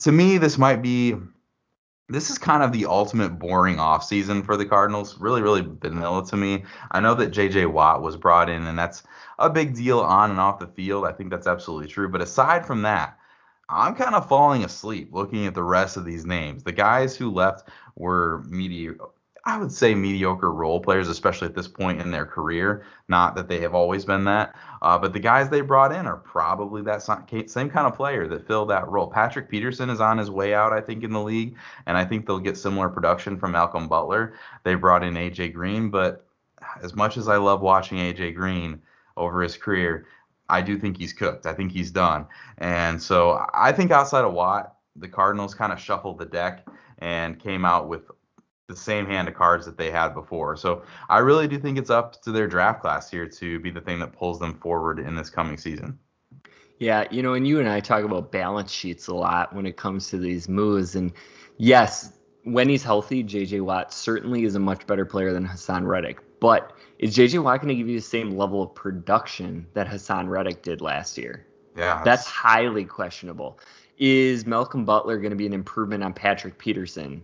to 0.00 0.12
me, 0.12 0.38
this 0.38 0.58
might 0.58 0.82
be 0.82 1.16
this 2.08 2.30
is 2.30 2.38
kind 2.38 2.62
of 2.62 2.72
the 2.72 2.86
ultimate 2.86 3.38
boring 3.38 3.76
offseason 3.76 4.44
for 4.44 4.56
the 4.56 4.64
Cardinals. 4.64 5.18
Really, 5.18 5.42
really 5.42 5.60
vanilla 5.60 6.24
to 6.26 6.36
me. 6.36 6.64
I 6.90 7.00
know 7.00 7.14
that 7.14 7.32
JJ 7.32 7.70
Watt 7.70 8.02
was 8.02 8.16
brought 8.16 8.48
in, 8.48 8.66
and 8.66 8.78
that's 8.78 9.02
a 9.38 9.50
big 9.50 9.74
deal 9.74 10.00
on 10.00 10.30
and 10.30 10.40
off 10.40 10.58
the 10.58 10.66
field. 10.68 11.04
I 11.04 11.12
think 11.12 11.30
that's 11.30 11.46
absolutely 11.46 11.88
true. 11.88 12.08
But 12.08 12.22
aside 12.22 12.64
from 12.66 12.82
that, 12.82 13.18
I'm 13.68 13.94
kind 13.94 14.14
of 14.14 14.26
falling 14.26 14.64
asleep 14.64 15.10
looking 15.12 15.46
at 15.46 15.54
the 15.54 15.62
rest 15.62 15.98
of 15.98 16.06
these 16.06 16.24
names. 16.24 16.64
The 16.64 16.72
guys 16.72 17.14
who 17.14 17.30
left 17.30 17.68
were 17.94 18.42
mediocre. 18.48 19.10
I 19.48 19.56
would 19.56 19.72
say 19.72 19.94
mediocre 19.94 20.52
role 20.52 20.78
players, 20.78 21.08
especially 21.08 21.48
at 21.48 21.54
this 21.54 21.66
point 21.66 22.02
in 22.02 22.10
their 22.10 22.26
career. 22.26 22.84
Not 23.08 23.34
that 23.34 23.48
they 23.48 23.60
have 23.60 23.74
always 23.74 24.04
been 24.04 24.24
that, 24.24 24.54
uh, 24.82 24.98
but 24.98 25.14
the 25.14 25.20
guys 25.20 25.48
they 25.48 25.62
brought 25.62 25.90
in 25.90 26.06
are 26.06 26.18
probably 26.18 26.82
that 26.82 27.00
same 27.00 27.70
kind 27.70 27.86
of 27.86 27.96
player 27.96 28.28
that 28.28 28.46
fill 28.46 28.66
that 28.66 28.86
role. 28.88 29.06
Patrick 29.06 29.48
Peterson 29.48 29.88
is 29.88 30.02
on 30.02 30.18
his 30.18 30.30
way 30.30 30.52
out, 30.52 30.74
I 30.74 30.82
think, 30.82 31.02
in 31.02 31.14
the 31.14 31.22
league, 31.22 31.56
and 31.86 31.96
I 31.96 32.04
think 32.04 32.26
they'll 32.26 32.38
get 32.38 32.58
similar 32.58 32.90
production 32.90 33.38
from 33.38 33.52
Malcolm 33.52 33.88
Butler. 33.88 34.34
They 34.64 34.74
brought 34.74 35.02
in 35.02 35.14
AJ 35.14 35.54
Green, 35.54 35.88
but 35.88 36.26
as 36.82 36.94
much 36.94 37.16
as 37.16 37.26
I 37.26 37.38
love 37.38 37.62
watching 37.62 37.96
AJ 37.96 38.34
Green 38.34 38.82
over 39.16 39.40
his 39.40 39.56
career, 39.56 40.06
I 40.50 40.60
do 40.60 40.76
think 40.76 40.98
he's 40.98 41.14
cooked. 41.14 41.46
I 41.46 41.54
think 41.54 41.72
he's 41.72 41.90
done. 41.90 42.26
And 42.58 43.02
so 43.02 43.46
I 43.54 43.72
think 43.72 43.92
outside 43.92 44.26
of 44.26 44.34
Watt, 44.34 44.74
the 44.94 45.08
Cardinals 45.08 45.54
kind 45.54 45.72
of 45.72 45.80
shuffled 45.80 46.18
the 46.18 46.26
deck 46.26 46.68
and 46.98 47.38
came 47.38 47.64
out 47.64 47.88
with 47.88 48.10
the 48.68 48.76
same 48.76 49.06
hand 49.06 49.28
of 49.28 49.34
cards 49.34 49.64
that 49.64 49.78
they 49.78 49.90
had 49.90 50.10
before. 50.10 50.54
So 50.54 50.82
I 51.08 51.18
really 51.18 51.48
do 51.48 51.58
think 51.58 51.78
it's 51.78 51.90
up 51.90 52.20
to 52.22 52.32
their 52.32 52.46
draft 52.46 52.82
class 52.82 53.10
here 53.10 53.26
to 53.26 53.58
be 53.60 53.70
the 53.70 53.80
thing 53.80 53.98
that 54.00 54.12
pulls 54.12 54.38
them 54.38 54.54
forward 54.60 54.98
in 54.98 55.16
this 55.16 55.30
coming 55.30 55.56
season. 55.56 55.98
Yeah, 56.78 57.04
you 57.10 57.22
know, 57.22 57.34
and 57.34 57.46
you 57.46 57.58
and 57.58 57.68
I 57.68 57.80
talk 57.80 58.04
about 58.04 58.30
balance 58.30 58.70
sheets 58.70 59.08
a 59.08 59.14
lot 59.14 59.54
when 59.54 59.66
it 59.66 59.76
comes 59.76 60.10
to 60.10 60.18
these 60.18 60.48
moves. 60.48 60.94
And 60.94 61.12
yes, 61.56 62.12
when 62.44 62.68
he's 62.68 62.84
healthy, 62.84 63.24
JJ 63.24 63.62
Watt 63.62 63.92
certainly 63.92 64.44
is 64.44 64.54
a 64.54 64.60
much 64.60 64.86
better 64.86 65.06
player 65.06 65.32
than 65.32 65.46
Haason 65.46 65.86
Reddick. 65.86 66.20
But 66.38 66.72
is 66.98 67.16
JJ 67.16 67.42
Watt 67.42 67.60
going 67.60 67.68
to 67.68 67.74
give 67.74 67.88
you 67.88 67.96
the 67.96 68.06
same 68.06 68.36
level 68.36 68.62
of 68.62 68.74
production 68.74 69.66
that 69.72 69.88
Haason 69.88 70.28
Reddick 70.28 70.62
did 70.62 70.82
last 70.82 71.16
year? 71.16 71.46
Yeah. 71.74 72.02
That's 72.04 72.26
highly 72.26 72.84
questionable. 72.84 73.58
Is 73.96 74.46
Malcolm 74.46 74.84
Butler 74.84 75.18
going 75.18 75.30
to 75.30 75.36
be 75.36 75.46
an 75.46 75.54
improvement 75.54 76.04
on 76.04 76.12
Patrick 76.12 76.58
Peterson? 76.58 77.22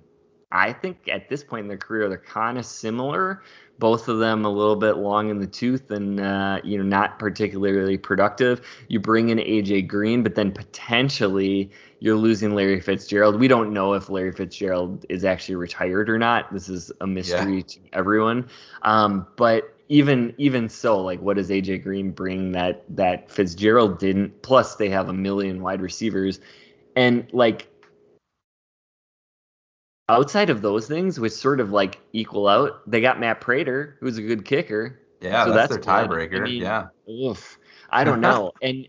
I 0.55 0.73
think 0.73 1.09
at 1.11 1.29
this 1.29 1.43
point 1.43 1.63
in 1.63 1.69
their 1.69 1.77
career, 1.77 2.09
they're 2.09 2.19
kind 2.19 2.57
of 2.57 2.65
similar. 2.65 3.43
Both 3.81 4.07
of 4.09 4.21
them 4.21 4.45
a 4.45 4.49
little 4.49 4.77
bit 4.77 4.99
long 4.99 5.29
in 5.29 5.41
the 5.41 5.49
tooth 5.49 5.91
and 5.91 6.21
uh, 6.21 6.61
you 6.63 6.79
know 6.79 6.85
not 6.85 7.19
particularly 7.19 7.99
productive. 7.99 8.65
You 8.89 9.01
bring 9.01 9.31
in 9.31 9.39
AJ 9.39 9.89
Green, 9.89 10.23
but 10.23 10.37
then 10.37 10.53
potentially 10.53 11.71
you're 11.99 12.15
losing 12.15 12.55
Larry 12.55 12.81
Fitzgerald. 12.81 13.41
We 13.41 13.49
don't 13.49 13.73
know 13.73 13.95
if 13.95 14.09
Larry 14.09 14.31
Fitzgerald 14.31 15.05
is 15.09 15.25
actually 15.25 15.57
retired 15.57 16.09
or 16.09 16.19
not. 16.19 16.53
This 16.53 16.69
is 16.69 16.93
a 17.01 17.07
mystery 17.07 17.57
yeah. 17.57 17.63
to 17.63 17.81
everyone. 17.93 18.49
Um, 18.83 19.27
but 19.35 19.75
even 19.89 20.35
even 20.39 20.69
so, 20.69 21.01
like 21.01 21.21
what 21.21 21.37
does 21.37 21.51
AJ 21.51 21.83
Green 21.83 22.13
bring 22.13 22.53
that 22.53 22.85
that 22.91 23.29
Fitzgerald 23.29 23.99
didn't? 23.99 24.43
Plus 24.43 24.77
they 24.77 24.89
have 24.89 25.09
a 25.09 25.13
million 25.13 25.63
wide 25.63 25.83
receivers, 25.83 26.39
and 26.95 27.27
like 27.33 27.67
outside 30.09 30.51
of 30.51 30.63
those 30.63 30.87
things, 30.87 31.19
which 31.19 31.33
sort 31.33 31.61
of 31.61 31.71
like 31.71 32.01
equal 32.13 32.49
out, 32.49 32.89
they 32.91 33.01
got 33.01 33.21
Matt 33.21 33.41
Prater, 33.41 33.97
who's 34.01 34.19
a 34.19 34.23
good 34.23 34.45
kicker. 34.45 35.01
Yeah, 35.21 35.45
so 35.45 35.53
that's, 35.53 35.75
that's 35.75 35.87
their 35.87 35.95
tiebreaker. 35.95 36.41
I 36.41 36.45
mean, 36.45 36.63
yeah. 36.63 36.87
Oof, 37.09 37.59
I 37.91 38.05
don't 38.05 38.21
know. 38.21 38.53
and 38.63 38.87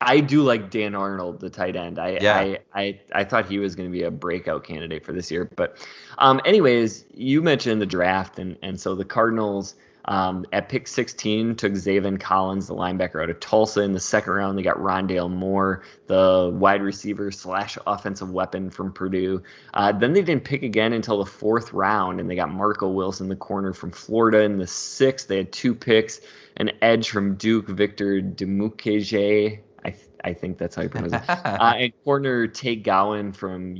I 0.00 0.20
do 0.20 0.42
like 0.42 0.70
Dan 0.70 0.94
Arnold, 0.94 1.40
the 1.40 1.50
tight 1.50 1.76
end. 1.76 1.98
I 1.98 2.18
yeah. 2.20 2.36
I, 2.36 2.58
I, 2.74 3.00
I 3.14 3.24
thought 3.24 3.46
he 3.46 3.58
was 3.58 3.74
going 3.74 3.88
to 3.88 3.92
be 3.92 4.04
a 4.04 4.10
breakout 4.10 4.64
candidate 4.64 5.04
for 5.04 5.12
this 5.12 5.30
year. 5.30 5.50
But 5.56 5.76
um, 6.18 6.40
anyways, 6.44 7.04
you 7.14 7.42
mentioned 7.42 7.80
the 7.80 7.86
draft, 7.86 8.38
and 8.38 8.56
and 8.62 8.80
so 8.80 8.94
the 8.94 9.04
Cardinals– 9.04 9.74
um, 10.08 10.46
at 10.54 10.70
pick 10.70 10.88
16, 10.88 11.56
took 11.56 11.72
Zaven 11.72 12.18
Collins, 12.18 12.66
the 12.66 12.74
linebacker 12.74 13.22
out 13.22 13.28
of 13.28 13.40
Tulsa. 13.40 13.82
In 13.82 13.92
the 13.92 14.00
second 14.00 14.32
round, 14.32 14.56
they 14.56 14.62
got 14.62 14.78
Rondale 14.78 15.30
Moore, 15.30 15.84
the 16.06 16.50
wide 16.52 16.80
receiver 16.80 17.30
slash 17.30 17.76
offensive 17.86 18.30
weapon 18.30 18.70
from 18.70 18.90
Purdue. 18.90 19.42
Uh, 19.74 19.92
then 19.92 20.14
they 20.14 20.22
didn't 20.22 20.44
pick 20.44 20.62
again 20.62 20.94
until 20.94 21.18
the 21.18 21.30
fourth 21.30 21.74
round, 21.74 22.20
and 22.20 22.30
they 22.30 22.36
got 22.36 22.50
Marco 22.50 22.88
Wilson, 22.88 23.28
the 23.28 23.36
corner 23.36 23.74
from 23.74 23.90
Florida. 23.90 24.40
In 24.40 24.56
the 24.56 24.66
sixth, 24.66 25.28
they 25.28 25.36
had 25.36 25.52
two 25.52 25.74
picks, 25.74 26.22
an 26.56 26.70
edge 26.80 27.10
from 27.10 27.34
Duke, 27.34 27.68
Victor 27.68 28.22
Dimukeje. 28.22 29.60
I, 29.84 29.90
th- 29.90 30.08
I 30.24 30.32
think 30.32 30.56
that's 30.56 30.74
how 30.74 30.82
you 30.82 30.88
pronounce 30.88 31.12
it. 31.12 31.28
uh, 31.28 31.74
and 31.76 31.92
corner 32.04 32.46
Tay 32.46 32.76
Gowan 32.76 33.34
from 33.34 33.76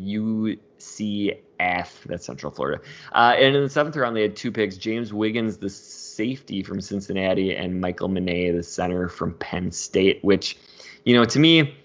UCF, 1.59 2.03
that's 2.05 2.25
Central 2.25 2.53
Florida. 2.53 2.83
Uh, 3.12 3.35
and 3.37 3.57
in 3.57 3.62
the 3.62 3.68
seventh 3.68 3.97
round, 3.97 4.16
they 4.16 4.23
had 4.23 4.37
two 4.37 4.53
picks 4.53 4.77
James 4.77 5.12
Wiggins, 5.12 5.59
the 5.59 5.71
safety 5.71 6.62
from 6.62 6.81
Cincinnati 6.81 7.55
and 7.55 7.81
Michal 7.81 8.09
Menet, 8.09 8.57
the 8.57 8.62
center 8.62 9.09
from 9.09 9.35
Penn 9.35 9.71
State, 9.71 10.23
which, 10.23 10.57
you 11.05 11.14
know, 11.14 11.25
to 11.25 11.38
me, 11.38 11.77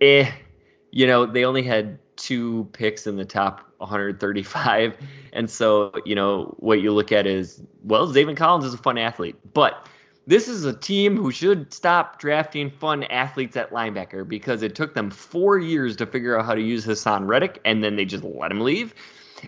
eh, 0.00 0.30
you 0.90 1.06
know, 1.06 1.26
they 1.26 1.44
only 1.44 1.62
had 1.62 1.98
two 2.16 2.68
picks 2.72 3.06
in 3.06 3.16
the 3.16 3.24
top 3.24 3.72
135. 3.78 4.96
And 5.32 5.48
so, 5.48 5.92
you 6.04 6.14
know, 6.14 6.54
what 6.58 6.80
you 6.80 6.92
look 6.92 7.12
at 7.12 7.26
is, 7.26 7.62
well, 7.82 8.06
Zaven 8.08 8.36
Collins 8.36 8.64
is 8.64 8.74
a 8.74 8.78
fun 8.78 8.98
athlete, 8.98 9.36
but 9.54 9.86
this 10.30 10.46
is 10.46 10.64
a 10.64 10.72
team 10.72 11.16
who 11.16 11.32
should 11.32 11.74
stop 11.74 12.20
drafting 12.20 12.70
fun 12.70 13.02
athletes 13.02 13.56
at 13.56 13.72
linebacker 13.72 14.26
because 14.26 14.62
it 14.62 14.76
took 14.76 14.94
them 14.94 15.10
four 15.10 15.58
years 15.58 15.96
to 15.96 16.06
figure 16.06 16.38
out 16.38 16.44
how 16.46 16.54
to 16.54 16.62
use 16.62 16.86
Haason 16.86 17.26
Reddick, 17.26 17.60
and 17.64 17.82
then 17.82 17.96
they 17.96 18.04
just 18.04 18.22
let 18.22 18.52
him 18.52 18.60
leave. 18.60 18.94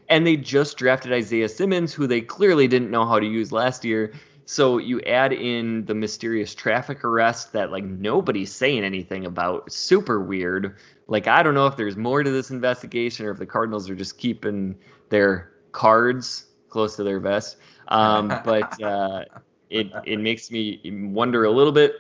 And 0.09 0.27
they 0.27 0.37
just 0.37 0.77
drafted 0.77 1.13
Isaiah 1.13 1.49
Simmons, 1.49 1.95
who 1.95 2.09
they 2.09 2.21
clearly 2.21 2.67
didn't 2.67 2.91
know 2.91 3.07
how 3.07 3.21
to 3.21 3.27
use 3.27 3.53
last 3.53 3.85
year. 3.85 4.13
So 4.45 4.79
you 4.79 5.01
add 5.03 5.33
in 5.33 5.85
the 5.85 5.95
mysterious 5.95 6.53
traffic 6.53 7.05
arrest 7.05 7.53
that 7.53 7.71
like 7.71 7.85
nobody's 7.85 8.53
saying 8.53 8.83
anything 8.83 9.25
about. 9.25 9.71
Super 9.71 10.19
weird. 10.21 10.79
Like 11.07 11.29
I 11.29 11.45
don't 11.45 11.55
know 11.55 11.69
if 11.69 11.77
there's 11.77 11.97
more 11.97 12.25
to 12.25 12.31
this 12.31 12.51
investigation 12.51 13.25
or 13.27 13.31
if 13.31 13.39
the 13.39 13.47
Cardinals 13.47 13.89
are 13.89 13.95
just 13.95 14.19
keeping 14.19 14.77
their 15.11 15.53
cards 15.71 16.47
close 16.71 16.97
to 16.97 17.05
their 17.05 17.21
vest. 17.21 17.57
Um, 17.87 18.29
but 18.45 18.83
uh, 18.83 19.25
it 19.73 19.93
it 20.05 20.21
makes 20.21 20.51
me 20.51 20.81
wonder 21.13 21.45
a 21.45 21.51
little 21.51 21.73
bit 21.73 21.95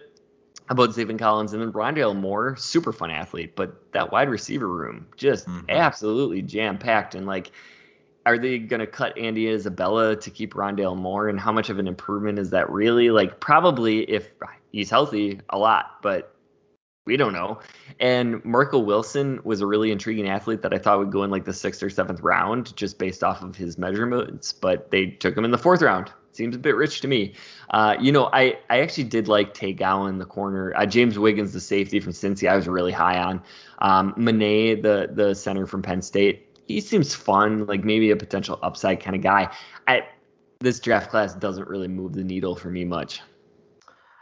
about 0.68 0.90
Zaven 0.90 1.18
Collins 1.18 1.52
and 1.52 1.61
then 1.61 1.72
Rondale 1.72 2.16
Moore, 2.16 2.56
super 2.56 2.92
fun 2.92 3.11
athlete, 3.11 3.56
but 3.56 3.92
that 3.92 4.12
wide 4.12 4.30
receiver 4.30 4.68
room 4.68 5.06
just 5.16 5.46
mm-hmm. 5.46 5.68
absolutely 5.68 6.42
jam 6.42 6.78
packed 6.78 7.14
and 7.14 7.26
like 7.26 7.50
are 8.24 8.38
they 8.38 8.58
going 8.58 8.80
to 8.80 8.87
cut 8.87 9.16
Andy 9.18 9.48
Isabella 9.48 10.16
to 10.16 10.30
keep 10.30 10.54
Rondale 10.54 10.96
Moore? 10.96 11.28
And 11.28 11.40
how 11.40 11.52
much 11.52 11.70
of 11.70 11.78
an 11.78 11.88
improvement 11.88 12.38
is 12.38 12.50
that 12.50 12.70
really? 12.70 13.11
Like, 13.11 13.40
probably 13.40 14.02
if 14.02 14.30
he's 14.70 14.90
healthy, 14.90 15.40
a 15.50 15.58
lot, 15.58 16.00
but 16.02 16.35
we 17.04 17.16
don't 17.16 17.32
know. 17.32 17.61
And 17.98 18.44
Marco 18.44 18.78
Wilson 18.78 19.40
was 19.42 19.61
a 19.61 19.66
really 19.66 19.90
intriguing 19.90 20.28
athlete 20.28 20.62
that 20.62 20.72
I 20.72 20.78
thought 20.78 21.00
would 21.00 21.11
go 21.11 21.24
in 21.24 21.30
like 21.30 21.44
the 21.44 21.52
sixth 21.52 21.82
or 21.82 21.90
seventh 21.90 22.20
round 22.20 22.76
just 22.76 22.98
based 22.98 23.24
off 23.24 23.42
of 23.42 23.56
his 23.56 23.76
measurements, 23.76 24.52
but 24.52 24.90
they 24.90 25.06
took 25.06 25.37
him 25.37 25.44
in 25.44 25.50
the 25.50 25.58
fourth 25.58 25.82
round. 25.82 26.12
Seems 26.32 26.56
a 26.56 26.58
bit 26.58 26.76
rich 26.76 27.02
to 27.02 27.08
me. 27.08 27.34
Uh, 27.70 27.96
you 28.00 28.10
know, 28.10 28.30
I, 28.32 28.58
I 28.70 28.80
actually 28.80 29.04
did 29.04 29.28
like 29.28 29.52
Tay 29.52 29.74
Gowan, 29.74 30.18
the 30.18 30.24
corner. 30.24 30.72
Uh, 30.74 30.86
James 30.86 31.18
Wiggins, 31.18 31.52
the 31.52 31.60
safety 31.60 32.00
from 32.00 32.12
Cincy, 32.12 32.48
I 32.48 32.56
was 32.56 32.66
really 32.66 32.92
high 32.92 33.18
on. 33.18 33.42
Um, 33.78 34.14
Menet, 34.14 34.82
the 34.82 35.10
the 35.12 35.34
center 35.34 35.66
from 35.66 35.82
Penn 35.82 36.00
State, 36.00 36.58
he 36.66 36.80
seems 36.80 37.14
fun, 37.14 37.66
like 37.66 37.84
maybe 37.84 38.10
a 38.10 38.16
potential 38.16 38.58
upside 38.62 39.00
kind 39.00 39.14
of 39.14 39.22
guy. 39.22 39.54
I, 39.86 40.08
this 40.60 40.80
draft 40.80 41.10
class 41.10 41.34
doesn't 41.34 41.68
really 41.68 41.88
move 41.88 42.14
the 42.14 42.24
needle 42.24 42.54
for 42.54 42.70
me 42.70 42.84
much. 42.84 43.20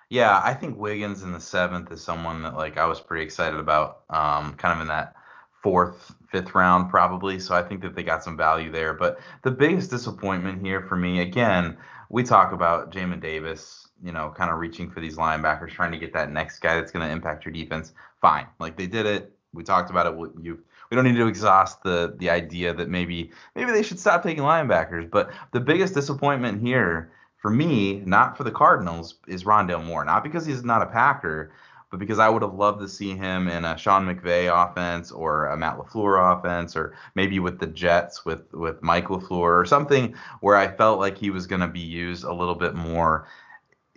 Yeah, 0.08 0.40
I 0.42 0.54
think 0.54 0.76
Wiggins 0.76 1.22
in 1.22 1.30
the 1.30 1.40
seventh 1.40 1.92
is 1.92 2.02
someone 2.02 2.42
that 2.42 2.56
like 2.56 2.76
I 2.76 2.86
was 2.86 2.98
pretty 3.00 3.24
excited 3.24 3.60
about, 3.60 4.00
um, 4.10 4.54
kind 4.54 4.74
of 4.74 4.80
in 4.80 4.88
that 4.88 5.14
fourth, 5.62 6.14
fifth 6.30 6.54
round 6.54 6.90
probably. 6.90 7.38
So 7.38 7.54
I 7.54 7.62
think 7.62 7.82
that 7.82 7.94
they 7.94 8.02
got 8.02 8.24
some 8.24 8.36
value 8.36 8.70
there. 8.70 8.94
But 8.94 9.20
the 9.42 9.50
biggest 9.50 9.90
disappointment 9.90 10.64
here 10.64 10.82
for 10.82 10.96
me, 10.96 11.20
again, 11.20 11.76
we 12.08 12.22
talk 12.22 12.52
about 12.52 12.92
Jamin 12.92 13.20
Davis, 13.20 13.88
you 14.02 14.12
know, 14.12 14.32
kind 14.36 14.50
of 14.50 14.58
reaching 14.58 14.90
for 14.90 15.00
these 15.00 15.16
linebackers, 15.16 15.70
trying 15.70 15.92
to 15.92 15.98
get 15.98 16.12
that 16.14 16.32
next 16.32 16.60
guy 16.60 16.74
that's 16.76 16.92
going 16.92 17.06
to 17.06 17.12
impact 17.12 17.44
your 17.44 17.52
defense. 17.52 17.92
Fine, 18.20 18.46
like 18.58 18.76
they 18.76 18.86
did 18.86 19.06
it. 19.06 19.32
We 19.52 19.64
talked 19.64 19.90
about 19.90 20.06
it. 20.06 20.30
You 20.42 20.60
we 20.90 20.96
don't 20.96 21.04
need 21.04 21.16
to 21.16 21.26
exhaust 21.26 21.82
the 21.82 22.14
the 22.18 22.30
idea 22.30 22.74
that 22.74 22.88
maybe 22.88 23.30
maybe 23.54 23.70
they 23.70 23.82
should 23.82 23.98
stop 23.98 24.22
taking 24.22 24.42
linebackers. 24.42 25.10
But 25.10 25.30
the 25.52 25.60
biggest 25.60 25.94
disappointment 25.94 26.60
here 26.60 27.12
for 27.38 27.50
me, 27.50 28.02
not 28.04 28.36
for 28.36 28.44
the 28.44 28.50
Cardinals, 28.50 29.14
is 29.26 29.44
Rondale 29.44 29.84
Moore. 29.84 30.04
Not 30.04 30.22
because 30.22 30.44
he's 30.44 30.62
not 30.62 30.82
a 30.82 30.86
Packer, 30.86 31.52
but 31.90 31.98
because 31.98 32.18
I 32.18 32.29
would 32.29 32.42
have 32.42 32.55
loved 32.55 32.81
to 32.81 32.88
see 32.88 33.16
him 33.16 33.48
in 33.48 33.64
a 33.64 33.76
Sean 33.76 34.07
McVay 34.07 34.48
offense 34.48 35.11
or 35.11 35.46
a 35.46 35.57
Matt 35.57 35.76
LaFleur 35.76 36.38
offense, 36.38 36.76
or 36.76 36.94
maybe 37.14 37.40
with 37.40 37.59
the 37.59 37.66
Jets 37.66 38.24
with 38.24 38.53
with 38.55 38.83
Mike 38.83 39.07
LaFleur 39.09 39.61
or 39.61 39.64
something 39.66 40.14
where 40.40 40.57
I 40.57 40.68
felt 40.68 41.00
like 41.00 41.18
he 41.18 41.31
was 41.31 41.46
going 41.46 41.61
to 41.61 41.66
be 41.66 41.81
used 41.81 42.24
a 42.24 42.33
little 42.33 42.55
bit 42.55 42.74
more 42.74 43.26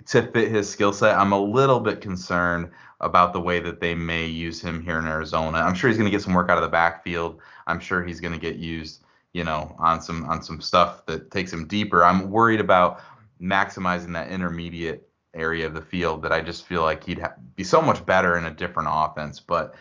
to 0.08 0.24
fit 0.32 0.52
his 0.52 0.70
skill 0.70 0.92
set. 0.92 1.18
I'm 1.18 1.32
a 1.32 1.40
little 1.40 1.80
bit 1.80 2.02
concerned 2.02 2.70
about 3.00 3.34
the 3.34 3.42
way 3.42 3.60
that 3.60 3.80
they 3.80 3.94
may 3.94 4.26
use 4.26 4.62
him 4.62 4.82
here 4.82 4.98
in 4.98 5.08
Arizona. 5.08 5.60
I'm 5.60 5.76
sure 5.76 5.90
he's 5.90 5.98
going 5.98 6.10
to 6.10 6.16
get 6.16 6.22
some 6.22 6.34
work 6.34 6.50
out 6.50 6.58
of 6.58 6.64
the 6.64 6.70
backfield. 6.70 7.42
I'm 7.68 7.80
sure 7.80 8.04
he's 8.04 8.20
going 8.20 8.34
to 8.34 8.40
get 8.40 8.56
used, 8.56 9.04
you 9.34 9.44
know, 9.44 9.76
on 9.78 10.02
some 10.02 10.26
on 10.26 10.42
some 10.42 10.62
stuff 10.62 11.06
that 11.06 11.30
takes 11.30 11.54
him 11.54 11.68
deeper. 11.68 12.04
I'm 12.04 12.32
worried 12.32 12.60
about 12.60 13.02
maximizing 13.40 14.14
that 14.14 14.30
intermediate 14.30 15.08
area 15.34 15.66
of 15.66 15.74
the 15.74 15.82
field 15.82 16.22
that 16.24 16.32
I 16.32 16.42
just 16.42 16.66
feel 16.66 16.82
like 16.82 17.04
he'd 17.04 17.20
ha- 17.20 17.34
be 17.56 17.64
so 17.64 17.82
much 17.82 18.06
better 18.06 18.38
in 18.38 18.46
a 18.46 18.52
different 18.52 18.90
offense. 18.92 19.40
But 19.40 19.76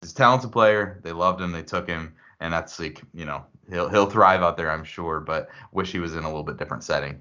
he's 0.00 0.12
a 0.12 0.14
talented 0.14 0.52
player. 0.52 1.00
They 1.02 1.12
loved 1.12 1.40
him. 1.40 1.52
They 1.52 1.62
took 1.62 1.86
him, 1.88 2.14
and 2.40 2.52
that's 2.52 2.78
like 2.78 3.02
you 3.12 3.24
know 3.24 3.44
he'll 3.70 3.88
he'll 3.88 4.10
thrive 4.10 4.42
out 4.42 4.56
there, 4.56 4.70
I'm 4.70 4.84
sure. 4.84 5.20
But 5.20 5.48
wish 5.72 5.92
he 5.92 5.98
was 5.98 6.14
in 6.14 6.24
a 6.24 6.28
little 6.28 6.44
bit 6.44 6.56
different 6.56 6.84
setting 6.84 7.20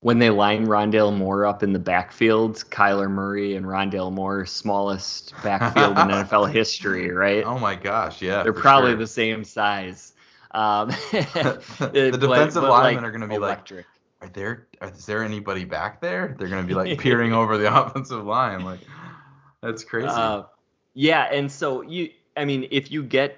when 0.00 0.20
they 0.20 0.30
line 0.30 0.66
Rondale 0.66 1.16
Moore 1.16 1.46
up 1.46 1.64
in 1.64 1.72
the 1.72 1.80
backfield, 1.80 2.56
Kyler 2.70 3.10
Murray 3.10 3.56
and 3.56 3.66
Rondale 3.66 4.12
Moore, 4.12 4.46
smallest 4.46 5.34
backfield 5.42 5.98
in 5.98 6.08
NFL 6.08 6.52
history, 6.52 7.10
right? 7.10 7.42
Oh 7.44 7.58
my 7.58 7.74
gosh, 7.74 8.22
yeah. 8.22 8.44
They're 8.44 8.52
probably 8.52 8.92
sure. 8.92 8.98
the 8.98 9.06
same 9.06 9.42
size. 9.42 10.12
Um, 10.52 10.88
the 11.10 12.16
defensive 12.20 12.62
but, 12.62 12.70
linemen 12.70 13.02
like 13.02 13.04
are 13.04 13.10
going 13.10 13.22
to 13.22 13.26
be 13.26 13.34
electric. 13.34 13.78
like, 13.78 13.86
are 14.20 14.28
there? 14.28 14.68
Is 14.82 15.06
there 15.06 15.22
anybody 15.22 15.64
back 15.64 16.00
there? 16.00 16.34
They're 16.38 16.48
going 16.48 16.62
to 16.62 16.66
be 16.66 16.74
like 16.74 16.98
peering 17.00 17.32
over 17.32 17.58
the 17.58 17.74
offensive 17.86 18.24
line, 18.24 18.64
like. 18.64 18.80
That's 19.62 19.84
crazy. 19.84 20.08
Uh, 20.08 20.44
yeah, 20.94 21.24
and 21.32 21.50
so 21.50 21.82
you, 21.82 22.10
I 22.36 22.44
mean, 22.44 22.68
if 22.70 22.90
you 22.90 23.02
get 23.02 23.36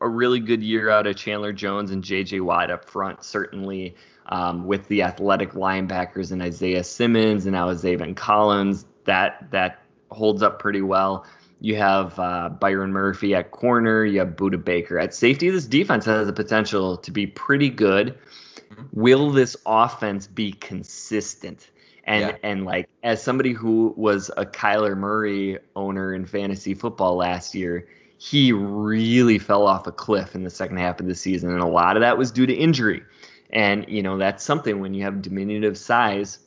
a 0.00 0.08
really 0.08 0.40
good 0.40 0.62
year 0.62 0.90
out 0.90 1.06
of 1.06 1.16
Chandler 1.16 1.52
Jones 1.52 1.90
and 1.90 2.02
J.J. 2.02 2.40
Watt 2.40 2.70
up 2.70 2.84
front, 2.84 3.24
certainly 3.24 3.94
um, 4.26 4.66
with 4.66 4.86
the 4.88 5.02
athletic 5.02 5.52
linebackers 5.52 6.32
and 6.32 6.42
Isaiah 6.42 6.84
Simmons 6.84 7.46
and 7.46 7.52
now 7.52 7.72
Zaven 7.72 8.16
Collins, 8.16 8.86
that 9.04 9.50
that 9.50 9.82
holds 10.10 10.42
up 10.42 10.58
pretty 10.58 10.82
well. 10.82 11.26
You 11.60 11.76
have 11.76 12.18
uh, 12.18 12.48
Byron 12.48 12.92
Murphy 12.92 13.34
at 13.34 13.50
corner. 13.50 14.04
You 14.04 14.20
have 14.20 14.30
Budda 14.30 14.64
Baker 14.64 14.98
at 14.98 15.14
safety. 15.14 15.50
This 15.50 15.66
defense 15.66 16.06
has 16.06 16.26
the 16.26 16.32
potential 16.32 16.96
to 16.96 17.10
be 17.10 17.26
pretty 17.26 17.68
good. 17.68 18.18
Mm-hmm. 18.70 18.82
Will 18.92 19.30
this 19.30 19.56
offense 19.66 20.26
be 20.26 20.52
consistent? 20.52 21.70
And 22.04 22.30
yeah. 22.30 22.36
and 22.42 22.64
like 22.64 22.88
as 23.02 23.22
somebody 23.22 23.52
who 23.52 23.92
was 23.96 24.30
a 24.36 24.46
Kyler 24.46 24.96
Murray 24.96 25.58
owner 25.76 26.14
in 26.14 26.24
fantasy 26.24 26.72
football 26.72 27.16
last 27.16 27.54
year, 27.54 27.86
he 28.16 28.52
really 28.52 29.38
fell 29.38 29.66
off 29.66 29.86
a 29.86 29.92
cliff 29.92 30.34
in 30.34 30.42
the 30.42 30.50
second 30.50 30.78
half 30.78 30.98
of 30.98 31.06
the 31.06 31.14
season, 31.14 31.50
and 31.50 31.60
a 31.60 31.66
lot 31.66 31.96
of 31.96 32.00
that 32.00 32.16
was 32.16 32.30
due 32.30 32.46
to 32.46 32.54
injury. 32.54 33.02
And 33.50 33.84
you 33.86 34.02
know 34.02 34.16
that's 34.16 34.42
something 34.42 34.80
when 34.80 34.94
you 34.94 35.02
have 35.02 35.20
diminutive 35.20 35.76
size 35.76 36.38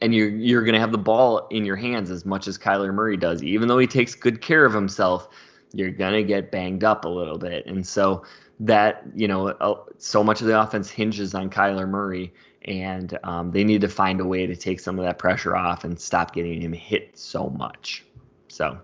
and 0.00 0.14
you're 0.14 0.28
you're 0.28 0.62
going 0.62 0.74
to 0.74 0.80
have 0.80 0.92
the 0.92 0.98
ball 0.98 1.46
in 1.50 1.64
your 1.64 1.76
hands 1.76 2.10
as 2.10 2.24
much 2.24 2.48
as 2.48 2.58
Kyler 2.58 2.92
Murray 2.92 3.16
does. 3.16 3.42
Even 3.42 3.68
though 3.68 3.78
he 3.78 3.86
takes 3.86 4.14
good 4.14 4.40
care 4.40 4.64
of 4.64 4.72
himself, 4.72 5.28
you're 5.72 5.90
going 5.90 6.14
to 6.14 6.22
get 6.22 6.50
banged 6.50 6.84
up 6.84 7.04
a 7.04 7.08
little 7.08 7.38
bit. 7.38 7.66
And 7.66 7.86
so 7.86 8.24
that 8.60 9.02
you 9.14 9.28
know, 9.28 9.48
uh, 9.48 9.82
so 9.98 10.24
much 10.24 10.40
of 10.40 10.46
the 10.46 10.60
offense 10.60 10.90
hinges 10.90 11.34
on 11.34 11.50
Kyler 11.50 11.88
Murray, 11.88 12.32
and 12.62 13.18
um, 13.24 13.50
they 13.50 13.64
need 13.64 13.80
to 13.82 13.88
find 13.88 14.20
a 14.20 14.24
way 14.24 14.46
to 14.46 14.56
take 14.56 14.80
some 14.80 14.98
of 14.98 15.04
that 15.04 15.18
pressure 15.18 15.56
off 15.56 15.84
and 15.84 15.98
stop 16.00 16.34
getting 16.34 16.60
him 16.60 16.72
hit 16.72 17.16
so 17.18 17.50
much. 17.50 18.04
So. 18.48 18.78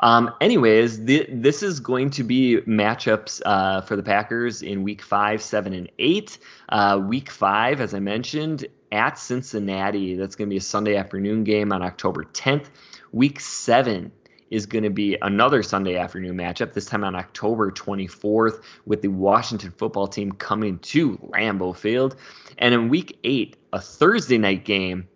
Um, 0.00 0.32
anyways, 0.40 1.04
th- 1.04 1.28
this 1.32 1.62
is 1.62 1.80
going 1.80 2.10
to 2.10 2.24
be 2.24 2.58
matchups 2.66 3.42
uh, 3.44 3.80
for 3.80 3.96
the 3.96 4.02
Packers 4.02 4.62
in 4.62 4.82
week 4.82 5.02
five, 5.02 5.42
seven, 5.42 5.72
and 5.72 5.90
eight. 5.98 6.38
Uh, 6.68 7.00
week 7.02 7.30
five, 7.30 7.80
as 7.80 7.94
I 7.94 7.98
mentioned, 7.98 8.66
at 8.92 9.18
Cincinnati. 9.18 10.14
That's 10.14 10.36
going 10.36 10.48
to 10.48 10.52
be 10.52 10.58
a 10.58 10.62
Sunday 10.62 10.96
afternoon 10.96 11.44
game 11.44 11.72
on 11.72 11.82
October 11.82 12.24
10th. 12.24 12.66
Week 13.12 13.40
seven 13.40 14.12
is 14.50 14.66
going 14.66 14.84
to 14.84 14.90
be 14.90 15.16
another 15.20 15.62
Sunday 15.62 15.96
afternoon 15.96 16.36
matchup, 16.36 16.72
this 16.72 16.86
time 16.86 17.04
on 17.04 17.14
October 17.14 17.70
24th, 17.70 18.62
with 18.86 19.02
the 19.02 19.08
Washington 19.08 19.72
football 19.76 20.08
team 20.08 20.32
coming 20.32 20.78
to 20.78 21.18
Lambeau 21.18 21.76
Field. 21.76 22.16
And 22.56 22.72
in 22.72 22.88
week 22.88 23.18
eight, 23.24 23.56
a 23.72 23.80
Thursday 23.80 24.38
night 24.38 24.64
game, 24.64 25.06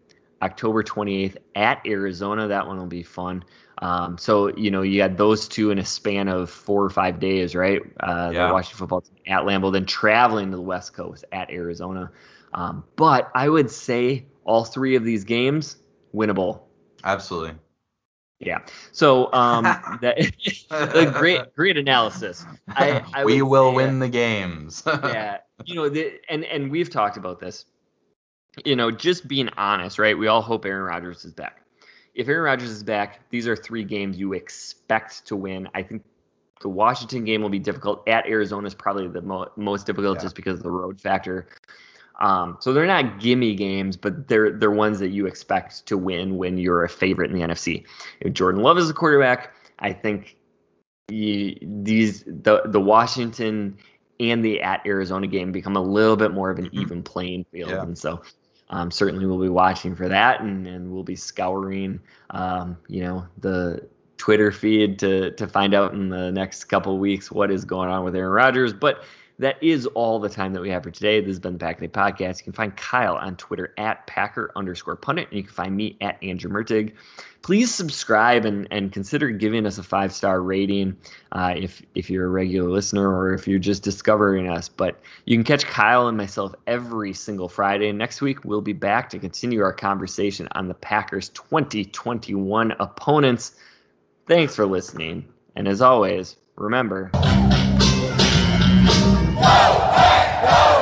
October 0.42 0.82
28th 0.82 1.36
at 1.54 1.80
Arizona. 1.86 2.48
That 2.48 2.66
one 2.66 2.76
will 2.76 2.86
be 2.86 3.04
fun. 3.04 3.44
Um, 3.82 4.16
so, 4.16 4.56
you 4.56 4.70
know, 4.70 4.82
you 4.82 5.02
had 5.02 5.18
those 5.18 5.48
two 5.48 5.72
in 5.72 5.78
a 5.78 5.84
span 5.84 6.28
of 6.28 6.48
four 6.48 6.84
or 6.84 6.90
five 6.90 7.18
days, 7.18 7.56
right? 7.56 7.80
Uh, 7.98 8.30
yeah. 8.32 8.46
The 8.46 8.52
Washington 8.52 8.78
football 8.78 9.00
team 9.00 9.16
at 9.26 9.42
Lambeau, 9.42 9.72
then 9.72 9.86
traveling 9.86 10.52
to 10.52 10.56
the 10.56 10.62
West 10.62 10.94
Coast 10.94 11.24
at 11.32 11.50
Arizona. 11.50 12.12
Um, 12.54 12.84
but 12.94 13.30
I 13.34 13.48
would 13.48 13.70
say 13.70 14.26
all 14.44 14.64
three 14.64 14.94
of 14.94 15.04
these 15.04 15.24
games 15.24 15.76
winnable. 16.14 16.60
Absolutely. 17.02 17.56
Yeah. 18.38 18.60
So 18.92 19.32
um, 19.32 19.64
that 20.00 20.16
the 20.70 21.12
great 21.12 21.54
great 21.54 21.76
analysis. 21.76 22.44
I, 22.68 23.04
I 23.12 23.24
we 23.24 23.42
will 23.42 23.70
say, 23.70 23.76
win 23.76 23.98
the 23.98 24.08
games. 24.08 24.84
yeah. 24.86 25.38
You 25.64 25.74
know, 25.74 25.88
the, 25.88 26.20
and 26.28 26.44
and 26.44 26.70
we've 26.70 26.90
talked 26.90 27.16
about 27.16 27.40
this. 27.40 27.64
You 28.64 28.76
know, 28.76 28.90
just 28.90 29.26
being 29.26 29.48
honest, 29.56 29.98
right? 29.98 30.16
We 30.16 30.28
all 30.28 30.42
hope 30.42 30.66
Aaron 30.66 30.84
Rodgers 30.84 31.24
is 31.24 31.32
back. 31.32 31.61
If 32.14 32.28
Aaron 32.28 32.44
Rodgers 32.44 32.70
is 32.70 32.82
back, 32.82 33.20
these 33.30 33.48
are 33.48 33.56
three 33.56 33.84
games 33.84 34.18
you 34.18 34.34
expect 34.34 35.26
to 35.26 35.36
win. 35.36 35.68
I 35.74 35.82
think 35.82 36.02
the 36.60 36.68
Washington 36.68 37.24
game 37.24 37.42
will 37.42 37.48
be 37.48 37.58
difficult. 37.58 38.06
At 38.08 38.26
Arizona 38.26 38.66
is 38.66 38.74
probably 38.74 39.08
the 39.08 39.22
mo- 39.22 39.50
most 39.56 39.86
difficult 39.86 40.18
yeah. 40.18 40.22
just 40.22 40.36
because 40.36 40.58
of 40.58 40.62
the 40.62 40.70
road 40.70 41.00
factor. 41.00 41.48
Um, 42.20 42.58
so 42.60 42.72
they're 42.72 42.86
not 42.86 43.18
gimme 43.18 43.54
games, 43.54 43.96
but 43.96 44.28
they're 44.28 44.52
they're 44.52 44.70
ones 44.70 44.98
that 45.00 45.08
you 45.08 45.26
expect 45.26 45.86
to 45.86 45.98
win 45.98 46.36
when 46.36 46.58
you're 46.58 46.84
a 46.84 46.88
favorite 46.88 47.30
in 47.30 47.36
the 47.36 47.44
NFC. 47.44 47.84
If 48.20 48.32
Jordan 48.32 48.62
Love 48.62 48.78
is 48.78 48.88
a 48.88 48.94
quarterback, 48.94 49.54
I 49.78 49.92
think 49.92 50.36
you, 51.08 51.56
these 51.60 52.22
the 52.24 52.62
the 52.66 52.80
Washington 52.80 53.78
and 54.20 54.44
the 54.44 54.60
at 54.60 54.86
Arizona 54.86 55.26
game 55.26 55.50
become 55.50 55.76
a 55.76 55.82
little 55.82 56.16
bit 56.16 56.32
more 56.32 56.50
of 56.50 56.58
an 56.58 56.66
mm-hmm. 56.66 56.80
even 56.80 57.02
playing 57.02 57.44
field, 57.50 57.70
yeah. 57.70 57.82
and 57.82 57.98
so 57.98 58.22
um, 58.72 58.90
certainly 58.90 59.26
we'll 59.26 59.38
be 59.38 59.48
watching 59.48 59.94
for 59.94 60.08
that, 60.08 60.40
and, 60.40 60.66
and 60.66 60.90
we'll 60.90 61.04
be 61.04 61.14
scouring, 61.14 62.00
um, 62.30 62.76
you 62.88 63.02
know, 63.02 63.26
the 63.38 63.86
Twitter 64.16 64.50
feed 64.50 64.98
to 65.00 65.32
to 65.32 65.46
find 65.46 65.74
out 65.74 65.92
in 65.92 66.08
the 66.08 66.32
next 66.32 66.64
couple 66.64 66.98
weeks 66.98 67.30
what 67.30 67.50
is 67.50 67.64
going 67.64 67.90
on 67.90 68.04
with 68.04 68.16
Aaron 68.16 68.32
Rodgers, 68.32 68.72
but 68.72 69.04
that 69.38 69.62
is 69.62 69.86
all 69.86 70.18
the 70.18 70.28
time 70.28 70.52
that 70.52 70.62
we 70.62 70.70
have 70.70 70.82
for 70.82 70.90
today. 70.90 71.20
This 71.20 71.30
has 71.30 71.38
been 71.40 71.54
the 71.54 71.58
Pack 71.58 71.80
Day 71.80 71.88
Podcast. 71.88 72.38
You 72.38 72.44
can 72.44 72.52
find 72.52 72.76
Kyle 72.76 73.16
on 73.16 73.36
Twitter 73.36 73.74
at 73.78 74.06
Packer 74.06 74.52
underscore 74.54 74.96
pundit, 74.96 75.28
and 75.28 75.36
you 75.36 75.42
can 75.42 75.52
find 75.52 75.76
me 75.76 75.96
at 76.00 76.22
Andrew 76.22 76.50
Mertig. 76.50 76.92
Please 77.42 77.74
subscribe 77.74 78.44
and, 78.44 78.68
and 78.70 78.92
consider 78.92 79.30
giving 79.30 79.66
us 79.66 79.78
a 79.78 79.82
five 79.82 80.12
star 80.12 80.42
rating 80.42 80.96
uh, 81.32 81.54
if 81.56 81.82
if 81.94 82.08
you're 82.08 82.26
a 82.26 82.30
regular 82.30 82.70
listener 82.70 83.08
or 83.08 83.34
if 83.34 83.48
you're 83.48 83.58
just 83.58 83.82
discovering 83.82 84.48
us. 84.48 84.68
But 84.68 85.00
you 85.24 85.36
can 85.36 85.44
catch 85.44 85.64
Kyle 85.64 86.06
and 86.06 86.16
myself 86.16 86.54
every 86.66 87.12
single 87.12 87.48
Friday. 87.48 87.90
Next 87.90 88.20
week 88.20 88.44
we'll 88.44 88.60
be 88.60 88.72
back 88.72 89.10
to 89.10 89.18
continue 89.18 89.62
our 89.62 89.72
conversation 89.72 90.46
on 90.52 90.68
the 90.68 90.74
Packers 90.74 91.30
2021 91.30 92.72
opponents. 92.78 93.56
Thanks 94.28 94.54
for 94.54 94.66
listening, 94.66 95.26
and 95.56 95.66
as 95.66 95.82
always, 95.82 96.36
remember. 96.54 97.10
Go, 98.84 98.88
hey, 99.94 100.40
go! 100.42 100.81